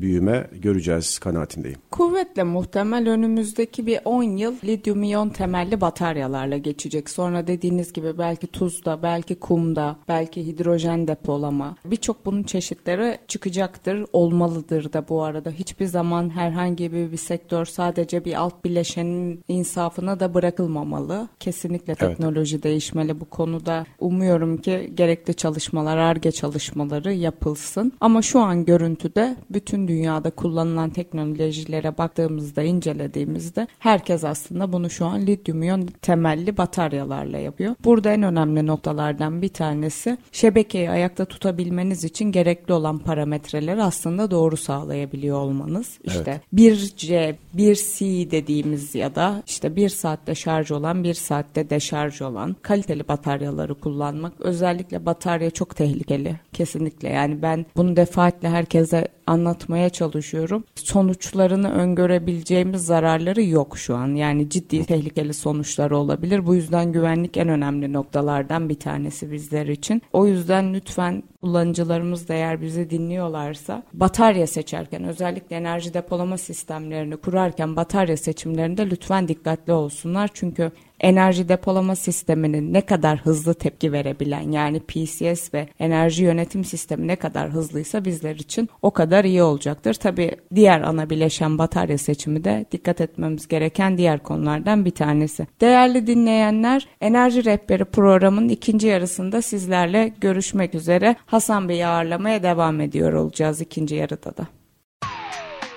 büyüme 0.00 0.50
göreceğiz 0.52 1.18
kanaatindeyim. 1.18 1.78
Kuvvetle 1.90 2.42
muhtemel 2.42 3.08
önümüzdeki 3.08 3.86
bir 3.86 4.00
10 4.04 4.22
yıl 4.22 4.54
lityum 4.64 5.02
iyon 5.02 5.28
temelli 5.28 5.80
bataryalarla 6.18 6.56
geçecek. 6.56 7.10
Sonra 7.10 7.46
dediğiniz 7.46 7.92
gibi 7.92 8.18
belki 8.18 8.46
tuzda, 8.46 9.02
belki 9.02 9.34
kumda, 9.34 9.96
belki 10.08 10.46
hidrojen 10.46 11.08
depolama. 11.08 11.76
Birçok 11.84 12.26
bunun 12.26 12.42
çeşitleri 12.42 13.18
çıkacaktır, 13.28 14.06
olmalıdır 14.12 14.92
da 14.92 15.08
bu 15.08 15.22
arada. 15.22 15.50
Hiçbir 15.50 15.86
zaman 15.86 16.30
herhangi 16.30 16.92
bir, 16.92 17.12
bir 17.12 17.16
sektör 17.16 17.64
sadece 17.64 18.24
bir 18.24 18.34
alt 18.34 18.64
bileşenin 18.64 19.44
insafına 19.48 20.20
da 20.20 20.34
bırakılmamalı. 20.34 21.28
Kesinlikle 21.40 21.94
teknoloji 21.94 22.56
evet. 22.56 22.64
değişmeli 22.64 23.20
bu 23.20 23.24
konuda. 23.24 23.86
Umuyorum 23.98 24.56
ki 24.56 24.92
gerekli 24.94 25.34
çalışmalar, 25.34 25.96
ARGE 25.96 26.32
çalışmaları 26.32 27.12
yapılsın. 27.12 27.92
Ama 28.00 28.22
şu 28.22 28.40
an 28.40 28.64
görüntüde 28.64 29.36
bütün 29.50 29.88
dünyada 29.88 30.30
kullanılan 30.30 30.90
teknolojilere 30.90 31.98
baktığımızda, 31.98 32.62
incelediğimizde 32.62 33.66
herkes 33.78 34.24
aslında 34.24 34.72
bunu 34.72 34.90
şu 34.90 35.06
an 35.06 35.26
lityum 35.26 35.62
iyon 35.62 35.88
temelli 36.08 36.56
bataryalarla 36.56 37.38
yapıyor. 37.38 37.74
Burada 37.84 38.12
en 38.12 38.22
önemli 38.22 38.66
noktalardan 38.66 39.42
bir 39.42 39.48
tanesi 39.48 40.18
şebekeyi 40.32 40.90
ayakta 40.90 41.24
tutabilmeniz 41.24 42.04
için 42.04 42.32
gerekli 42.32 42.72
olan 42.72 42.98
parametreleri 42.98 43.82
aslında 43.82 44.30
doğru 44.30 44.56
sağlayabiliyor 44.56 45.38
olmanız. 45.38 45.98
İşte 46.04 46.40
evet. 46.54 46.72
1C, 46.74 47.34
1C 47.56 48.30
dediğimiz 48.30 48.94
ya 48.94 49.14
da 49.14 49.42
işte 49.46 49.76
bir 49.76 49.88
saatte 49.88 50.34
şarj 50.34 50.70
olan, 50.70 51.04
bir 51.04 51.14
saatte 51.14 51.70
deşarj 51.70 52.22
olan 52.22 52.56
kaliteli 52.62 53.08
bataryaları 53.08 53.74
kullanmak. 53.74 54.32
Özellikle 54.40 55.06
batarya 55.06 55.50
çok 55.50 55.76
tehlikeli. 55.76 56.36
Kesinlikle 56.52 57.08
yani 57.08 57.42
ben 57.42 57.66
bunu 57.76 57.96
defaatle 57.96 58.48
herkese 58.48 59.08
anlatmaya 59.28 59.90
çalışıyorum. 59.90 60.64
Sonuçlarını 60.74 61.72
öngörebileceğimiz 61.72 62.86
zararları 62.86 63.42
yok 63.42 63.78
şu 63.78 63.96
an. 63.96 64.14
Yani 64.14 64.50
ciddi 64.50 64.84
tehlikeli 64.84 65.34
sonuçları 65.34 65.96
olabilir. 65.96 66.46
Bu 66.46 66.54
yüzden 66.54 66.92
güvenlik 66.92 67.36
en 67.36 67.48
önemli 67.48 67.92
noktalardan 67.92 68.68
bir 68.68 68.74
tanesi 68.74 69.32
bizler 69.32 69.66
için. 69.66 70.02
O 70.12 70.26
yüzden 70.26 70.74
lütfen 70.74 71.22
kullanıcılarımız 71.42 72.28
da 72.28 72.34
eğer 72.34 72.62
bizi 72.62 72.90
dinliyorlarsa 72.90 73.82
batarya 73.92 74.46
seçerken 74.46 75.04
özellikle 75.04 75.56
enerji 75.56 75.94
depolama 75.94 76.38
sistemlerini 76.38 77.16
kurarken 77.16 77.76
batarya 77.76 78.16
seçimlerinde 78.16 78.90
lütfen 78.90 79.28
dikkatli 79.28 79.72
olsunlar. 79.72 80.30
Çünkü 80.34 80.72
enerji 81.00 81.48
depolama 81.48 81.96
sisteminin 81.96 82.72
ne 82.72 82.80
kadar 82.80 83.18
hızlı 83.18 83.54
tepki 83.54 83.92
verebilen 83.92 84.52
yani 84.52 84.80
PCS 84.80 85.54
ve 85.54 85.68
enerji 85.78 86.24
yönetim 86.24 86.64
sistemi 86.64 87.06
ne 87.06 87.16
kadar 87.16 87.50
hızlıysa 87.50 88.04
bizler 88.04 88.34
için 88.34 88.68
o 88.82 88.90
kadar 88.90 89.24
iyi 89.24 89.42
olacaktır. 89.42 89.94
Tabi 89.94 90.30
diğer 90.54 90.80
ana 90.80 91.10
bileşen 91.10 91.58
batarya 91.58 91.98
seçimi 91.98 92.44
de 92.44 92.66
dikkat 92.72 93.00
etmemiz 93.00 93.48
gereken 93.48 93.98
diğer 93.98 94.22
konulardan 94.22 94.84
bir 94.84 94.90
tanesi. 94.90 95.46
Değerli 95.60 96.06
dinleyenler 96.06 96.88
Enerji 97.00 97.44
Rehberi 97.44 97.84
programının 97.84 98.48
ikinci 98.48 98.86
yarısında 98.86 99.42
sizlerle 99.42 100.12
görüşmek 100.20 100.74
üzere. 100.74 101.16
Hasan 101.26 101.68
Bey'i 101.68 101.86
ağırlamaya 101.86 102.42
devam 102.42 102.80
ediyor 102.80 103.12
olacağız 103.12 103.60
ikinci 103.60 103.94
yarıda 103.94 104.36
da. 104.36 104.46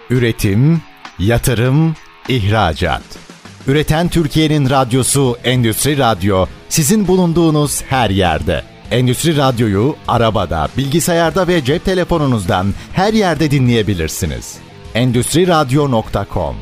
Üretim, 0.09 0.81
yatırım, 1.19 1.95
ihracat. 2.29 3.30
Üreten 3.67 4.07
Türkiye'nin 4.07 4.69
radyosu 4.69 5.37
Endüstri 5.43 5.97
Radyo 5.97 6.45
sizin 6.69 7.07
bulunduğunuz 7.07 7.81
her 7.81 8.09
yerde. 8.09 8.61
Endüstri 8.91 9.37
Radyo'yu 9.37 9.95
arabada, 10.07 10.67
bilgisayarda 10.77 11.47
ve 11.47 11.63
cep 11.63 11.85
telefonunuzdan 11.85 12.67
her 12.93 13.13
yerde 13.13 13.51
dinleyebilirsiniz. 13.51 14.57
Endüstri 14.95 15.47
Radyo.com 15.47 16.55